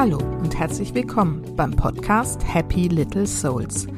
Hallo 0.00 0.18
und 0.18 0.56
herzlich 0.56 0.94
willkommen 0.94 1.42
beim 1.56 1.72
Podcast 1.72 2.40
Happy 2.46 2.86
Little 2.86 3.26
Souls. 3.26 3.88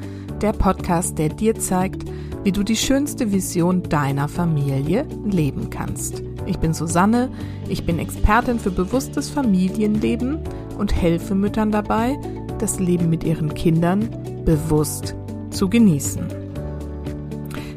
Der 0.41 0.55
Podcast, 0.55 1.19
der 1.19 1.29
dir 1.29 1.55
zeigt, 1.57 2.11
wie 2.43 2.53
du 2.53 2.63
die 2.63 2.77
schönste 2.77 3.33
Vision 3.33 3.83
deiner 3.83 4.27
Familie 4.27 5.07
leben 5.27 5.69
kannst. 5.69 6.23
Ich 6.47 6.59
bin 6.59 6.73
Susanne, 6.73 7.31
ich 7.69 7.85
bin 7.85 7.99
Expertin 7.99 8.59
für 8.59 8.71
bewusstes 8.71 9.29
Familienleben 9.29 10.39
und 10.79 10.97
helfe 10.97 11.35
Müttern 11.35 11.71
dabei, 11.71 12.19
das 12.59 12.81
Leben 12.81 13.11
mit 13.11 13.23
ihren 13.23 13.53
Kindern 13.53 14.09
bewusst 14.47 15.15
zu 15.51 15.69
genießen. 15.69 16.27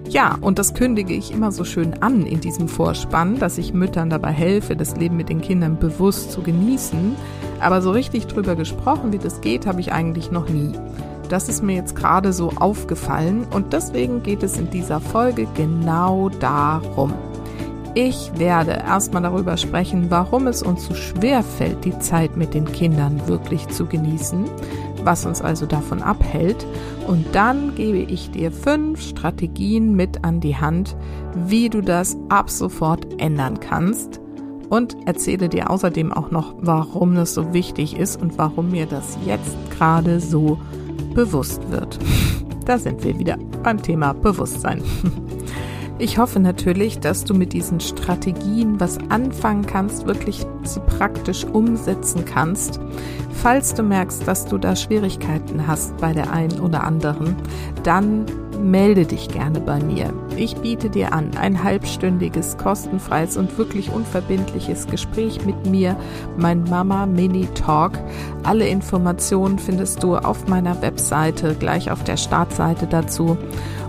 Ja, 0.08 0.38
und 0.40 0.60
das 0.60 0.74
kündige 0.74 1.14
ich 1.14 1.34
immer 1.34 1.52
so 1.52 1.66
schön 1.66 2.02
an 2.02 2.26
in 2.26 2.40
diesem 2.40 2.70
Vorspann, 2.70 3.38
dass 3.38 3.58
ich 3.58 3.74
Müttern 3.74 4.10
dabei 4.10 4.32
helfe, 4.32 4.78
das 4.78 4.96
Leben 4.96 5.18
mit 5.18 5.28
den 5.28 5.42
Kindern 5.42 5.78
bewusst 5.78 6.32
zu 6.32 6.42
genießen. 6.42 7.18
Aber 7.64 7.82
so 7.82 7.92
richtig 7.92 8.28
drüber 8.28 8.56
gesprochen, 8.56 9.14
wie 9.14 9.18
das 9.18 9.42
geht, 9.42 9.66
habe 9.66 9.80
ich 9.80 9.92
eigentlich 9.92 10.32
noch 10.32 10.50
nie. 10.50 10.74
Das 11.30 11.50
ist 11.50 11.64
mir 11.64 11.76
jetzt 11.76 11.96
gerade 11.96 12.34
so 12.34 12.52
aufgefallen 12.58 13.48
und 13.52 13.74
deswegen 13.74 14.22
geht 14.22 14.44
es 14.44 14.58
in 14.58 14.70
dieser 14.70 15.00
Folge 15.00 15.48
genau 15.56 16.30
darum. 16.30 17.14
Ich 17.96 18.32
werde 18.38 18.72
erstmal 18.72 19.22
darüber 19.22 19.56
sprechen, 19.56 20.10
warum 20.10 20.48
es 20.48 20.64
uns 20.64 20.86
so 20.86 20.96
schwer 20.96 21.44
fällt, 21.44 21.86
die 21.86 21.98
Zeit 22.00 22.36
mit 22.36 22.54
den 22.54 22.66
Kindern 22.66 23.28
wirklich 23.28 23.68
zu 23.68 23.86
genießen, 23.86 24.46
was 25.04 25.26
uns 25.26 25.42
also 25.42 25.66
davon 25.66 26.02
abhält. 26.02 26.66
Und 27.08 27.26
dann 27.34 27.76
gebe 27.76 28.00
ich 28.00 28.32
dir 28.32 28.52
fünf 28.52 29.02
Strategien 29.02 29.96
mit 29.96 30.26
an 30.26 30.40
die 30.40 30.58
Hand, 30.58 30.96
wie 31.36 31.70
du 31.70 31.82
das 31.82 32.18
ab 32.30 32.50
sofort 32.50 33.06
ändern 33.22 33.60
kannst. 33.60 34.23
Und 34.74 34.98
erzähle 35.06 35.50
dir 35.50 35.70
außerdem 35.70 36.12
auch 36.12 36.32
noch, 36.32 36.56
warum 36.58 37.14
das 37.14 37.36
so 37.36 37.54
wichtig 37.54 37.96
ist 37.96 38.20
und 38.20 38.40
warum 38.40 38.72
mir 38.72 38.88
das 38.88 39.20
jetzt 39.24 39.56
gerade 39.70 40.20
so 40.20 40.58
bewusst 41.14 41.70
wird. 41.70 42.00
Da 42.66 42.80
sind 42.80 43.04
wir 43.04 43.20
wieder 43.20 43.38
beim 43.62 43.80
Thema 43.84 44.14
Bewusstsein. 44.14 44.82
Ich 46.00 46.18
hoffe 46.18 46.40
natürlich, 46.40 47.00
dass 47.00 47.24
du 47.24 47.36
mit 47.36 47.54
diesen 47.54 47.80
Strategien 47.80 48.80
was 48.80 48.98
anfangen 49.10 49.66
kannst, 49.66 50.08
wirklich 50.08 50.46
sie 50.64 50.80
praktisch 50.80 51.46
umsetzen 51.46 52.26
kannst. 52.26 52.80
Falls 53.32 53.76
du 53.76 53.84
merkst, 53.84 54.28
dass 54.28 54.46
du 54.46 54.58
da 54.58 54.76
Schwierigkeiten 54.76 55.68
hast 55.68 55.96
bei 55.98 56.12
der 56.14 56.32
einen 56.32 56.60
oder 56.60 56.84
anderen, 56.84 57.36
dann 57.84 58.26
melde 58.60 59.06
dich 59.06 59.28
gerne 59.28 59.60
bei 59.60 59.80
mir. 59.84 60.14
Ich 60.36 60.56
biete 60.56 60.90
dir 60.90 61.14
an 61.14 61.32
ein 61.38 61.64
halbstündiges, 61.64 62.58
kostenfreies 62.58 63.38
und 63.38 63.58
wirklich 63.58 63.92
unverbindliches 63.92 64.88
Gespräch 64.88 65.46
mit 65.46 65.68
mir, 65.68 65.96
mein 66.38 66.64
Mama 66.64 67.06
Mini 67.06 67.48
Talk. 67.54 68.00
Alle 68.44 68.68
Informationen 68.68 69.60
findest 69.60 70.02
du 70.02 70.16
auf 70.16 70.48
meiner 70.48 70.82
Webseite, 70.82 71.56
gleich 71.60 71.92
auf 71.92 72.04
der 72.04 72.18
Startseite 72.18 72.88
dazu. 72.88 73.38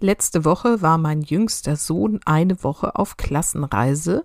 Letzte 0.00 0.44
Woche 0.44 0.80
war 0.80 0.96
mein 0.96 1.22
jüngster 1.22 1.74
Sohn 1.74 2.20
eine 2.24 2.62
Woche 2.62 2.94
auf 2.94 3.16
Klassenreise 3.16 4.24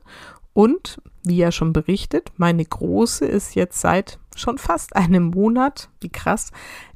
und, 0.54 1.02
wie 1.24 1.38
ja 1.38 1.52
schon 1.52 1.74
berichtet, 1.74 2.32
meine 2.38 2.64
Große 2.64 3.26
ist 3.26 3.56
jetzt 3.56 3.82
seit 3.82 4.20
schon 4.36 4.60
fast 4.60 4.96
einem 4.96 5.32
Monat, 5.32 5.90
wie 6.00 6.10
krass, 6.10 6.52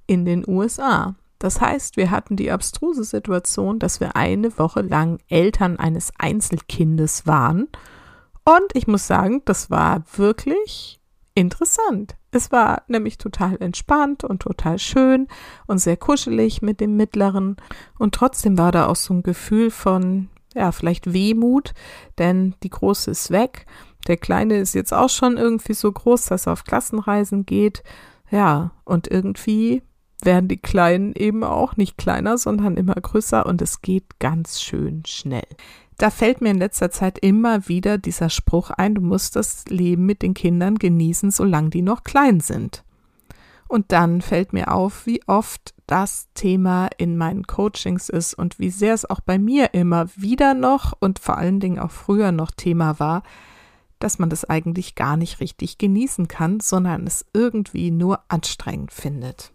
in 0.08 0.26
den 0.26 0.44
USA. 0.48 1.16
Das 1.40 1.62
heißt, 1.62 1.98
wir 1.98 2.10
hatten 2.10 2.36
die 2.36 2.52
abstruse 2.52 3.04
Situation, 3.04 3.78
dass 3.78 4.00
wir 4.00 4.16
eine 4.16 4.58
Woche 4.58 4.82
lang 4.82 5.20
Eltern 5.30 5.78
eines 5.78 6.12
Einzelkindes 6.18 7.28
waren. 7.28 7.68
Und 8.44 8.74
ich 8.74 8.88
muss 8.88 9.06
sagen, 9.06 9.44
das 9.46 9.70
war 9.70 10.04
wirklich 10.16 11.00
interessant. 11.36 12.16
Es 12.32 12.52
war 12.52 12.84
nämlich 12.88 13.18
total 13.20 13.58
entspannt 13.62 14.24
und 14.24 14.42
total 14.42 14.80
schön 14.80 15.28
und 15.68 15.78
sehr 15.78 15.98
kuschelig 15.98 16.62
mit 16.62 16.80
dem 16.80 16.98
Mittleren. 16.98 17.58
Und 18.00 18.16
trotzdem 18.16 18.58
war 18.58 18.72
da 18.72 18.88
auch 18.88 18.96
so 18.96 19.14
ein 19.14 19.24
Gefühl 19.24 19.70
von, 19.70 20.30
ja, 20.56 20.72
vielleicht 20.72 21.14
Wehmut, 21.14 21.74
denn 22.18 22.56
die 22.64 22.70
Große 22.70 23.12
ist 23.12 23.30
weg. 23.30 23.68
Der 24.08 24.18
Kleine 24.18 24.58
ist 24.58 24.74
jetzt 24.74 24.94
auch 24.94 25.10
schon 25.10 25.38
irgendwie 25.38 25.74
so 25.74 25.92
groß, 25.92 26.26
dass 26.26 26.48
er 26.48 26.54
auf 26.54 26.64
Klassenreisen 26.64 27.46
geht. 27.46 27.84
Ja, 28.32 28.72
und 28.84 29.08
irgendwie 29.08 29.84
werden 30.22 30.48
die 30.48 30.58
Kleinen 30.58 31.14
eben 31.16 31.44
auch 31.44 31.78
nicht 31.78 31.98
kleiner, 31.98 32.38
sondern 32.38 32.78
immer 32.78 32.96
größer 32.96 33.46
und 33.46 33.62
es 33.62 33.82
geht 33.82 34.20
ganz 34.20 34.62
schön 34.62 35.04
schnell. 35.06 35.48
Da 35.98 36.12
fällt 36.12 36.42
mir 36.42 36.52
in 36.52 36.60
letzter 36.60 36.92
Zeit 36.92 37.18
immer 37.20 37.68
wieder 37.68 37.98
dieser 37.98 38.30
Spruch 38.30 38.70
ein, 38.70 38.96
du 38.96 39.02
musst 39.02 39.36
das 39.36 39.66
Leben 39.66 40.06
mit 40.06 40.22
den 40.22 40.34
Kindern 40.34 40.76
genießen, 40.76 41.32
solange 41.32 41.70
die 41.70 41.82
noch 41.82 42.04
klein 42.04 42.40
sind. 42.40 42.84
Und 43.68 43.92
dann 43.92 44.22
fällt 44.22 44.54
mir 44.54 44.74
auf, 44.74 45.06
wie 45.06 45.22
oft 45.28 45.74
das 45.88 46.28
Thema 46.36 46.90
in 46.98 47.18
meinen 47.18 47.48
Coachings 47.48 48.10
ist 48.10 48.34
und 48.34 48.60
wie 48.60 48.70
sehr 48.70 48.94
es 48.94 49.10
auch 49.10 49.20
bei 49.20 49.40
mir 49.40 49.74
immer 49.74 50.08
wieder 50.16 50.54
noch 50.54 50.94
und 51.00 51.20
vor 51.20 51.38
allen 51.38 51.60
Dingen 51.60 51.80
auch 51.80 51.92
früher 51.92 52.32
noch 52.32 52.52
Thema 52.52 53.00
war, 53.00 53.24
dass 54.00 54.20
man 54.20 54.30
das 54.30 54.46
eigentlich 54.46 54.96
gar 54.96 55.18
nicht 55.18 55.40
richtig 55.40 55.78
genießen 55.78 56.28
kann, 56.28 56.60
sondern 56.60 57.08
es 57.08 57.26
irgendwie 57.34 57.92
nur 57.92 58.20
anstrengend 58.28 58.92
findet. 58.94 59.52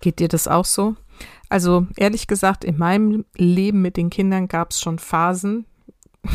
Geht 0.00 0.18
dir 0.18 0.28
das 0.28 0.48
auch 0.48 0.64
so? 0.64 0.96
Also 1.48 1.86
ehrlich 1.96 2.26
gesagt, 2.26 2.64
in 2.64 2.78
meinem 2.78 3.24
Leben 3.36 3.80
mit 3.80 3.96
den 3.96 4.10
Kindern 4.10 4.48
gab 4.48 4.70
es 4.70 4.80
schon 4.80 4.98
Phasen, 4.98 5.66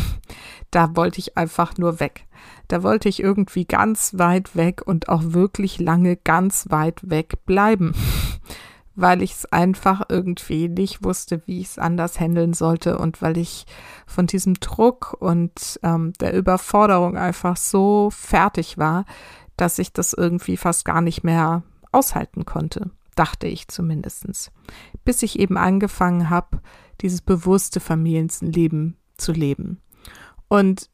da 0.71 0.95
wollte 0.95 1.19
ich 1.19 1.37
einfach 1.37 1.77
nur 1.77 1.99
weg. 1.99 2.25
Da 2.67 2.83
wollte 2.83 3.09
ich 3.09 3.21
irgendwie 3.21 3.65
ganz 3.65 4.17
weit 4.17 4.55
weg 4.55 4.81
und 4.85 5.09
auch 5.09 5.21
wirklich 5.25 5.79
lange 5.79 6.15
ganz 6.15 6.67
weit 6.69 7.09
weg 7.09 7.45
bleiben, 7.45 7.93
weil 8.95 9.21
ich 9.21 9.33
es 9.33 9.45
einfach 9.45 10.03
irgendwie 10.09 10.69
nicht 10.69 11.03
wusste, 11.03 11.41
wie 11.45 11.59
ich 11.61 11.67
es 11.67 11.79
anders 11.79 12.19
handeln 12.19 12.53
sollte 12.53 12.97
und 12.97 13.21
weil 13.21 13.37
ich 13.37 13.65
von 14.05 14.27
diesem 14.27 14.53
Druck 14.55 15.17
und 15.19 15.79
ähm, 15.83 16.13
der 16.21 16.33
Überforderung 16.33 17.17
einfach 17.17 17.57
so 17.57 18.09
fertig 18.11 18.77
war, 18.77 19.05
dass 19.57 19.79
ich 19.79 19.91
das 19.91 20.13
irgendwie 20.13 20.55
fast 20.55 20.85
gar 20.85 21.01
nicht 21.01 21.23
mehr 21.23 21.63
aushalten 21.91 22.45
konnte 22.45 22.91
dachte 23.15 23.47
ich 23.47 23.67
zumindest. 23.67 24.51
Bis 25.05 25.23
ich 25.23 25.39
eben 25.39 25.57
angefangen 25.57 26.29
habe, 26.29 26.61
dieses 27.01 27.21
bewusste 27.21 27.79
Familienleben 27.79 28.97
zu 29.17 29.31
leben. 29.31 29.81
Und 30.47 30.89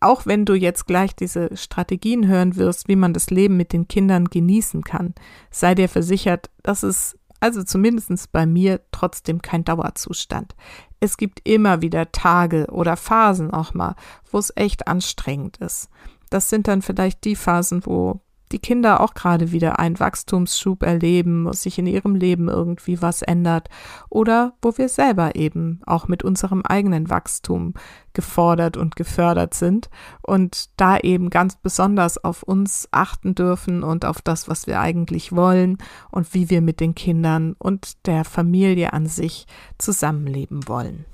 auch 0.00 0.26
wenn 0.26 0.44
du 0.44 0.54
jetzt 0.54 0.86
gleich 0.86 1.14
diese 1.16 1.56
Strategien 1.56 2.26
hören 2.28 2.56
wirst, 2.56 2.88
wie 2.88 2.96
man 2.96 3.12
das 3.12 3.30
Leben 3.30 3.56
mit 3.56 3.72
den 3.72 3.88
Kindern 3.88 4.26
genießen 4.26 4.84
kann, 4.84 5.14
sei 5.50 5.74
dir 5.74 5.88
versichert, 5.88 6.50
dass 6.62 6.82
es 6.82 7.18
also 7.40 7.62
zumindest 7.62 8.32
bei 8.32 8.46
mir 8.46 8.80
trotzdem 8.90 9.42
kein 9.42 9.64
Dauerzustand. 9.64 10.56
Es 11.00 11.16
gibt 11.16 11.46
immer 11.48 11.82
wieder 11.82 12.10
Tage 12.10 12.66
oder 12.70 12.96
Phasen 12.96 13.52
auch 13.52 13.74
mal, 13.74 13.94
wo 14.30 14.38
es 14.38 14.52
echt 14.56 14.88
anstrengend 14.88 15.58
ist. 15.58 15.88
Das 16.30 16.50
sind 16.50 16.68
dann 16.68 16.82
vielleicht 16.82 17.24
die 17.24 17.36
Phasen, 17.36 17.86
wo 17.86 18.20
die 18.52 18.58
Kinder 18.58 19.00
auch 19.00 19.14
gerade 19.14 19.52
wieder 19.52 19.78
einen 19.78 19.98
Wachstumsschub 19.98 20.82
erleben, 20.82 21.44
wo 21.44 21.52
sich 21.52 21.78
in 21.78 21.86
ihrem 21.86 22.14
Leben 22.14 22.48
irgendwie 22.48 23.02
was 23.02 23.22
ändert 23.22 23.68
oder 24.08 24.54
wo 24.62 24.76
wir 24.78 24.88
selber 24.88 25.36
eben 25.36 25.80
auch 25.86 26.08
mit 26.08 26.22
unserem 26.22 26.62
eigenen 26.62 27.10
Wachstum 27.10 27.74
gefordert 28.12 28.76
und 28.76 28.96
gefördert 28.96 29.54
sind 29.54 29.90
und 30.22 30.70
da 30.80 30.98
eben 30.98 31.30
ganz 31.30 31.56
besonders 31.56 32.22
auf 32.22 32.42
uns 32.42 32.88
achten 32.90 33.34
dürfen 33.34 33.82
und 33.82 34.04
auf 34.04 34.22
das, 34.22 34.48
was 34.48 34.66
wir 34.66 34.80
eigentlich 34.80 35.32
wollen 35.32 35.78
und 36.10 36.34
wie 36.34 36.50
wir 36.50 36.60
mit 36.60 36.80
den 36.80 36.94
Kindern 36.94 37.54
und 37.58 38.06
der 38.06 38.24
Familie 38.24 38.92
an 38.92 39.06
sich 39.06 39.46
zusammenleben 39.78 40.66
wollen. 40.68 41.04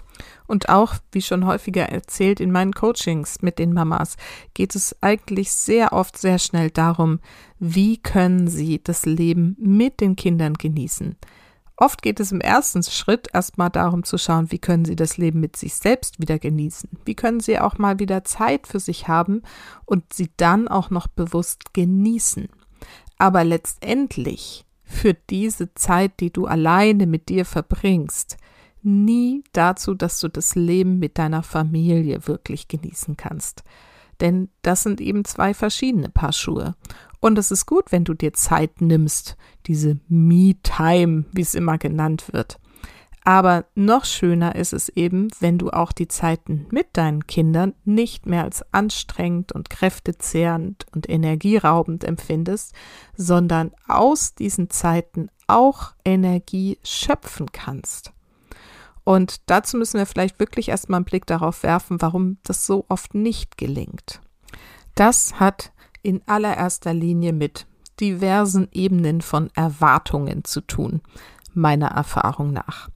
Und 0.47 0.69
auch, 0.69 0.95
wie 1.13 1.23
schon 1.23 1.47
häufiger 1.47 1.85
erzählt 1.85 2.41
in 2.41 2.53
meinen 2.53 2.73
Coachings 2.73 3.43
mit 3.43 3.59
den 3.59 3.73
Mamas, 3.73 4.17
geht 4.53 4.75
es 4.75 4.97
eigentlich 5.01 5.53
sehr 5.53 5.93
oft 5.93 6.19
sehr 6.19 6.39
schnell 6.39 6.71
darum, 6.71 7.21
wie 7.59 7.99
können 7.99 8.49
sie 8.49 8.83
das 8.83 9.07
Leben 9.07 9.57
mit 9.59 10.01
den 10.01 10.17
Kindern 10.17 10.55
genießen. 10.55 11.17
Oft 11.77 12.03
geht 12.03 12.21
es 12.21 12.31
im 12.31 12.41
ersten 12.41 12.85
Schritt 12.85 13.29
erstmal 13.33 13.71
darum 13.71 14.05
zu 14.05 14.17
schauen, 14.17 14.53
wie 14.53 14.61
können 14.61 14.85
sie 14.85 14.95
das 14.95 15.17
Leben 15.17 15.41
mit 15.41 15.57
sich 15.57 15.75
selbst 15.75 16.21
wieder 16.21 16.39
genießen. 16.39 16.89
Wie 17.05 17.17
können 17.17 17.41
sie 17.41 17.59
auch 17.59 17.79
mal 17.79 17.99
wieder 17.99 18.23
Zeit 18.23 18.69
für 18.69 18.79
sich 18.79 19.09
haben 19.09 19.43
und 19.85 20.13
sie 20.13 20.31
dann 20.37 20.69
auch 20.69 20.91
noch 20.91 21.09
bewusst 21.09 21.75
genießen. 21.75 22.49
Aber 23.19 23.43
letztendlich 23.43 24.65
führt 24.85 25.19
diese 25.31 25.75
Zeit, 25.75 26.21
die 26.21 26.33
du 26.33 26.47
alleine 26.47 27.07
mit 27.07 27.29
dir 27.29 27.45
verbringst, 27.45 28.37
nie 28.85 29.45
dazu, 29.53 29.95
dass 29.95 30.21
du 30.21 30.29
das 30.29 30.55
Leben 30.55 30.99
mit 30.99 31.19
deiner 31.19 31.43
Familie 31.43 32.27
wirklich 32.27 32.69
genießen 32.69 33.17
kannst. 33.17 33.65
Denn 34.21 34.49
das 34.63 34.83
sind 34.83 35.01
eben 35.01 35.25
zwei 35.25 35.55
verschiedene 35.55 36.09
Paar 36.09 36.33
Schuhe. 36.33 36.75
Und 37.21 37.39
es 37.39 37.51
ist 37.51 37.67
gut, 37.67 37.91
wenn 37.91 38.05
du 38.05 38.15
dir 38.15 38.33
Zeit 38.35 38.81
nimmst, 38.81 39.37
diese 39.67 39.99
Me-Time, 40.09 41.25
wie 41.33 41.41
es 41.41 41.55
immer 41.55 41.79
genannt 41.79 42.33
wird. 42.33 42.59
Aber 43.27 43.65
noch 43.75 44.05
schöner 44.05 44.55
ist 44.55 44.75
es 44.75 44.91
eben, 44.91 45.29
wenn 45.41 45.57
du 45.57 45.71
auch 45.71 45.93
die 45.93 46.09
Zeiten 46.09 46.67
mit 46.71 46.89
deinen 46.93 47.27
Kindern 47.27 47.73
nicht 47.87 48.27
mehr 48.27 48.45
als 48.45 48.63
anstrengend 48.75 49.53
und 49.53 49.71
kräftezehrend 49.71 50.87
und 50.95 51.09
energieraubend 51.09 52.05
empfindest, 52.05 52.75
sondern 53.17 53.73
aus 53.89 54.35
diesen 54.35 54.69
Zeiten 54.69 55.31
auch 55.47 55.95
Energie 56.05 56.79
schöpfen 56.85 57.51
kannst. 57.51 58.13
Und 59.05 59.49
dazu 59.51 59.77
müssen 59.77 59.99
wir 59.99 60.07
vielleicht 60.07 60.41
wirklich 60.41 60.71
erstmal 60.71 60.99
einen 60.99 61.05
Blick 61.05 61.27
darauf 61.27 61.63
werfen, 61.63 62.01
warum 62.01 62.39
das 62.43 62.67
so 62.67 62.87
oft 62.89 63.15
nicht 63.15 63.59
gelingt. 63.59 64.21
Das 64.95 65.39
hat 65.39 65.73
in 66.03 66.23
allererster 66.27 66.95
Linie 66.95 67.33
mit 67.33 67.67
diversen 68.01 68.69
Ebenen 68.73 69.21
von 69.21 69.51
Erwartungen 69.55 70.45
zu 70.45 70.61
tun, 70.61 71.01
meiner 71.53 71.89
Erfahrung 71.89 72.53
nach. 72.53 72.89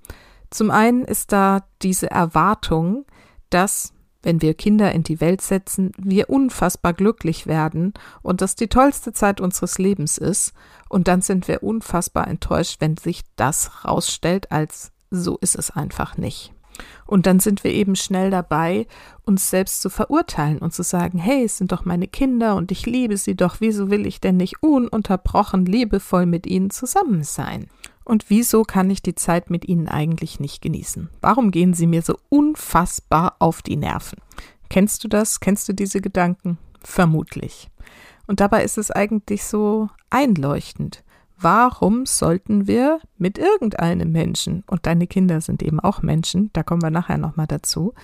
Zum 0.51 0.71
einen 0.71 1.05
ist 1.05 1.33
da 1.33 1.65
diese 1.83 2.11
Erwartung, 2.11 3.05
dass, 3.51 3.93
wenn 4.23 4.41
wir 4.41 4.55
Kinder 4.55 4.93
in 4.93 5.03
die 5.03 5.21
Welt 5.21 5.43
setzen, 5.43 5.93
wir 5.99 6.31
unfassbar 6.31 6.95
glücklich 6.95 7.47
werden 7.47 7.95
und 8.23 8.41
das 8.41 8.57
die 8.57 8.69
tollste 8.69 9.13
Zeit 9.13 9.41
unseres 9.41 9.79
Lebens 9.79 10.19
ist, 10.19 10.53
und 10.89 11.07
dann 11.07 11.21
sind 11.21 11.49
wir 11.49 11.63
unfassbar 11.63 12.27
enttäuscht, 12.29 12.81
wenn 12.81 12.97
sich 12.97 13.23
das 13.37 13.85
rausstellt 13.85 14.51
als 14.51 14.91
so 15.11 15.39
ist 15.41 15.57
es 15.57 15.71
einfach 15.71 16.17
nicht. 16.17 16.53
Und 17.07 17.27
dann 17.27 17.41
sind 17.41 17.65
wir 17.65 17.73
eben 17.73 17.97
schnell 17.97 18.31
dabei, 18.31 18.87
uns 19.25 19.51
selbst 19.51 19.81
zu 19.81 19.91
verurteilen 19.91 20.59
und 20.59 20.73
zu 20.73 20.83
sagen, 20.83 21.19
hey, 21.19 21.45
es 21.45 21.59
sind 21.59 21.73
doch 21.73 21.85
meine 21.85 22.07
Kinder 22.07 22.55
und 22.55 22.71
ich 22.71 22.87
liebe 22.87 23.17
sie 23.17 23.35
doch, 23.35 23.57
wieso 23.61 23.91
will 23.91 24.07
ich 24.07 24.21
denn 24.21 24.37
nicht 24.37 24.63
ununterbrochen 24.63 25.67
liebevoll 25.67 26.27
mit 26.27 26.47
ihnen 26.47 26.71
zusammen 26.71 27.25
sein? 27.25 27.69
Und 28.05 28.31
wieso 28.31 28.63
kann 28.63 28.89
ich 28.89 29.03
die 29.03 29.15
Zeit 29.15 29.51
mit 29.51 29.69
ihnen 29.69 29.89
eigentlich 29.89 30.41
nicht 30.41 30.63
genießen? 30.63 31.11
Warum 31.21 31.51
gehen 31.51 31.75
sie 31.75 31.87
mir 31.87 32.03
so 32.03 32.17
unfassbar 32.31 33.37
auf 33.39 33.61
die 33.61 33.77
Nerven? 33.77 34.19
Kennst 34.71 35.05
du 35.05 35.09
das? 35.09 35.41
Kennst 35.41 35.69
du 35.69 35.75
diese 35.75 36.01
Gedanken? 36.01 36.59
Vermutlich. 36.83 37.69
Und 38.27 38.41
dabei 38.41 38.65
ist 38.65 38.79
es 38.79 38.91
eigentlich 38.91 39.45
so 39.45 39.89
einleuchtend. 40.11 41.03
Warum 41.41 42.05
sollten 42.05 42.67
wir 42.67 43.01
mit 43.17 43.39
irgendeinem 43.39 44.11
Menschen, 44.11 44.65
und 44.67 44.87
deine 44.87 45.07
Kinder 45.07 45.41
sind 45.41 45.63
eben 45.63 45.79
auch 45.79 46.03
Menschen, 46.03 46.51
da 46.53 46.65
kommen 46.65 46.83
wir 46.83 46.91
nachher 46.91 47.19
nochmal 47.19 47.47
dazu, 47.47 47.95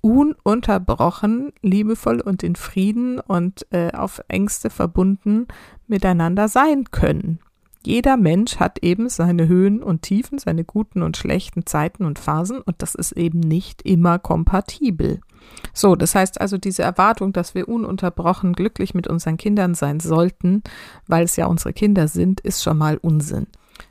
ununterbrochen, 0.00 1.52
liebevoll 1.60 2.20
und 2.20 2.42
in 2.42 2.56
Frieden 2.56 3.20
und 3.20 3.66
äh, 3.72 3.92
auf 3.92 4.22
Ängste 4.28 4.70
verbunden 4.70 5.48
miteinander 5.86 6.48
sein 6.48 6.84
können? 6.90 7.40
Jeder 7.84 8.16
Mensch 8.16 8.56
hat 8.56 8.78
eben 8.82 9.08
seine 9.08 9.46
Höhen 9.46 9.82
und 9.82 10.02
Tiefen, 10.02 10.38
seine 10.38 10.64
guten 10.64 11.02
und 11.02 11.16
schlechten 11.16 11.66
Zeiten 11.66 12.04
und 12.04 12.18
Phasen 12.18 12.60
und 12.60 12.76
das 12.82 12.94
ist 12.94 13.12
eben 13.12 13.38
nicht 13.38 13.82
immer 13.82 14.18
kompatibel. 14.18 15.20
So, 15.72 15.94
das 15.96 16.14
heißt 16.14 16.40
also 16.40 16.58
diese 16.58 16.82
Erwartung, 16.82 17.32
dass 17.32 17.54
wir 17.54 17.68
ununterbrochen 17.68 18.54
glücklich 18.54 18.94
mit 18.94 19.06
unseren 19.06 19.36
Kindern 19.36 19.74
sein 19.74 20.00
sollten, 20.00 20.62
weil 21.06 21.24
es 21.24 21.36
ja 21.36 21.46
unsere 21.46 21.72
Kinder 21.72 22.08
sind, 22.08 22.40
ist 22.40 22.62
schon 22.62 22.78
mal 22.78 22.96
Unsinn. 22.96 23.46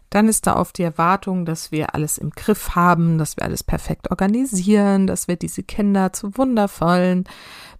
Dann 0.09 0.27
ist 0.27 0.47
da 0.47 0.55
oft 0.55 0.77
die 0.77 0.83
Erwartung, 0.83 1.45
dass 1.45 1.71
wir 1.71 1.93
alles 1.93 2.17
im 2.17 2.29
Griff 2.29 2.75
haben, 2.75 3.17
dass 3.17 3.37
wir 3.37 3.43
alles 3.43 3.63
perfekt 3.63 4.11
organisieren, 4.11 5.07
dass 5.07 5.27
wir 5.27 5.35
diese 5.35 5.61
Kinder 5.61 6.13
zu 6.13 6.37
wundervollen, 6.37 7.25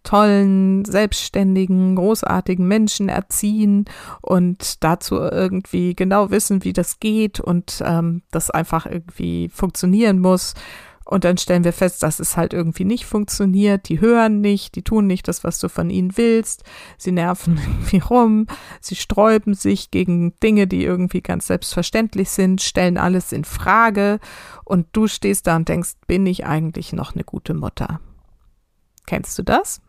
tollen, 0.04 0.86
selbstständigen, 0.86 1.96
großartigen 1.96 2.68
Menschen 2.68 3.10
erziehen 3.10 3.86
und 4.22 4.84
dazu 4.84 5.16
irgendwie 5.16 5.96
genau 5.96 6.30
wissen, 6.30 6.64
wie 6.64 6.74
das 6.74 7.00
geht 7.00 7.40
und 7.40 7.82
ähm, 7.86 8.22
das 8.32 8.50
einfach 8.50 8.86
irgendwie 8.86 9.50
funktionieren 9.50 10.20
muss. 10.20 10.54
Und 11.06 11.24
dann 11.24 11.38
stellen 11.38 11.64
wir 11.64 11.72
fest, 11.72 12.02
dass 12.02 12.20
es 12.20 12.36
halt 12.36 12.52
irgendwie 12.52 12.84
nicht 12.84 13.06
funktioniert. 13.06 13.90
Die 13.90 14.02
hören 14.02 14.42
nicht, 14.42 14.76
die 14.76 14.82
tun 14.82 15.06
nicht 15.06 15.28
das, 15.28 15.44
was 15.44 15.60
du 15.60 15.70
von 15.70 15.92
ihnen 15.92 16.18
willst. 16.18 16.64
Sie 16.98 17.12
nerven 17.12 17.58
irgendwie 17.66 18.00
rum, 18.00 18.48
sie 18.82 18.96
sträuben 18.96 19.54
sich 19.54 19.92
gegen 19.92 20.34
Dinge, 20.42 20.66
die 20.66 20.84
irgendwie 20.84 21.22
ganz 21.22 21.48
selbstverständlich 21.48 22.32
sind, 22.32 22.62
stellen 22.62 22.98
alles 22.98 23.32
in 23.32 23.46
Frage. 23.46 24.20
Und 24.64 24.88
du 24.94 25.08
stehst 25.08 25.46
da 25.46 25.56
und 25.56 25.70
denkst, 25.70 25.94
bin 26.08 26.26
ich 26.26 26.46
eigentlich 26.48 26.92
noch 26.92 27.14
eine 27.14 27.24
gute 27.24 27.54
Mutter? 27.54 28.00
Kennst 29.06 29.38
du 29.38 29.44
das? 29.44 29.82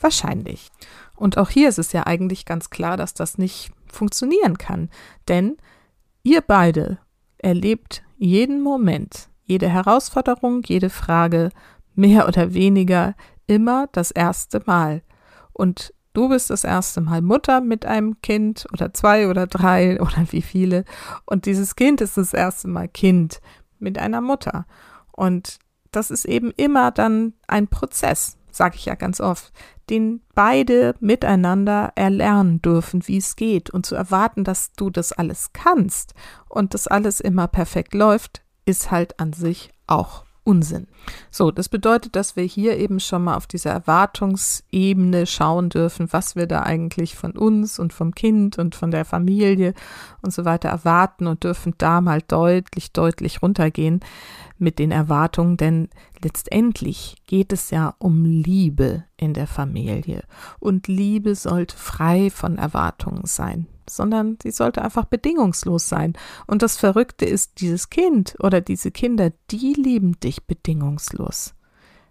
Wahrscheinlich. 0.00 0.70
Und 1.14 1.38
auch 1.38 1.48
hier 1.48 1.68
ist 1.68 1.78
es 1.78 1.92
ja 1.92 2.06
eigentlich 2.06 2.44
ganz 2.44 2.70
klar, 2.70 2.96
dass 2.96 3.14
das 3.14 3.38
nicht 3.38 3.70
funktionieren 3.86 4.58
kann. 4.58 4.90
Denn 5.28 5.56
ihr 6.24 6.40
beide 6.40 6.98
erlebt 7.38 8.02
jeden 8.18 8.62
Moment, 8.62 9.28
jede 9.46 9.68
Herausforderung, 9.68 10.62
jede 10.64 10.90
Frage 10.90 11.50
mehr 11.94 12.28
oder 12.28 12.52
weniger 12.52 13.14
immer 13.46 13.88
das 13.92 14.10
erste 14.10 14.62
Mal. 14.66 15.02
Und 15.52 15.94
du 16.12 16.28
bist 16.28 16.50
das 16.50 16.64
erste 16.64 17.00
Mal 17.00 17.22
Mutter 17.22 17.60
mit 17.60 17.86
einem 17.86 18.20
Kind 18.20 18.66
oder 18.72 18.92
zwei 18.92 19.28
oder 19.28 19.46
drei 19.46 20.00
oder 20.00 20.26
wie 20.30 20.42
viele. 20.42 20.84
Und 21.24 21.46
dieses 21.46 21.76
Kind 21.76 22.00
ist 22.00 22.16
das 22.16 22.34
erste 22.34 22.68
Mal 22.68 22.88
Kind 22.88 23.40
mit 23.78 23.98
einer 23.98 24.20
Mutter. 24.20 24.66
Und 25.12 25.58
das 25.92 26.10
ist 26.10 26.26
eben 26.26 26.50
immer 26.56 26.90
dann 26.90 27.32
ein 27.46 27.68
Prozess 27.68 28.36
sage 28.56 28.76
ich 28.76 28.86
ja 28.86 28.94
ganz 28.94 29.20
oft, 29.20 29.52
den 29.90 30.22
beide 30.34 30.94
miteinander 31.00 31.92
erlernen 31.94 32.60
dürfen, 32.62 33.06
wie 33.06 33.18
es 33.18 33.36
geht 33.36 33.70
und 33.70 33.86
zu 33.86 33.94
erwarten, 33.94 34.42
dass 34.42 34.72
du 34.72 34.90
das 34.90 35.12
alles 35.12 35.52
kannst 35.52 36.14
und 36.48 36.74
das 36.74 36.88
alles 36.88 37.20
immer 37.20 37.46
perfekt 37.46 37.94
läuft, 37.94 38.42
ist 38.66 38.90
halt 38.90 39.18
an 39.18 39.32
sich 39.32 39.70
auch 39.86 40.26
Unsinn. 40.46 40.86
So, 41.32 41.50
das 41.50 41.68
bedeutet, 41.68 42.14
dass 42.14 42.36
wir 42.36 42.44
hier 42.44 42.76
eben 42.76 43.00
schon 43.00 43.24
mal 43.24 43.36
auf 43.36 43.48
dieser 43.48 43.72
Erwartungsebene 43.72 45.26
schauen 45.26 45.70
dürfen, 45.70 46.12
was 46.12 46.36
wir 46.36 46.46
da 46.46 46.62
eigentlich 46.62 47.16
von 47.16 47.32
uns 47.32 47.80
und 47.80 47.92
vom 47.92 48.14
Kind 48.14 48.56
und 48.56 48.76
von 48.76 48.92
der 48.92 49.04
Familie 49.04 49.74
und 50.22 50.32
so 50.32 50.44
weiter 50.44 50.68
erwarten 50.68 51.26
und 51.26 51.42
dürfen 51.42 51.74
da 51.78 52.00
mal 52.00 52.22
deutlich, 52.22 52.92
deutlich 52.92 53.42
runtergehen 53.42 54.00
mit 54.56 54.78
den 54.78 54.92
Erwartungen, 54.92 55.56
denn 55.56 55.88
letztendlich 56.22 57.16
geht 57.26 57.52
es 57.52 57.72
ja 57.72 57.96
um 57.98 58.24
Liebe 58.24 59.02
in 59.16 59.34
der 59.34 59.48
Familie. 59.48 60.22
Und 60.60 60.86
Liebe 60.86 61.34
sollte 61.34 61.76
frei 61.76 62.30
von 62.30 62.56
Erwartungen 62.56 63.26
sein 63.26 63.66
sondern 63.90 64.38
sie 64.42 64.50
sollte 64.50 64.82
einfach 64.82 65.04
bedingungslos 65.04 65.88
sein. 65.88 66.14
Und 66.46 66.62
das 66.62 66.76
Verrückte 66.76 67.24
ist, 67.24 67.60
dieses 67.60 67.90
Kind 67.90 68.36
oder 68.40 68.60
diese 68.60 68.90
Kinder, 68.90 69.32
die 69.50 69.74
lieben 69.74 70.18
dich 70.20 70.44
bedingungslos. 70.44 71.54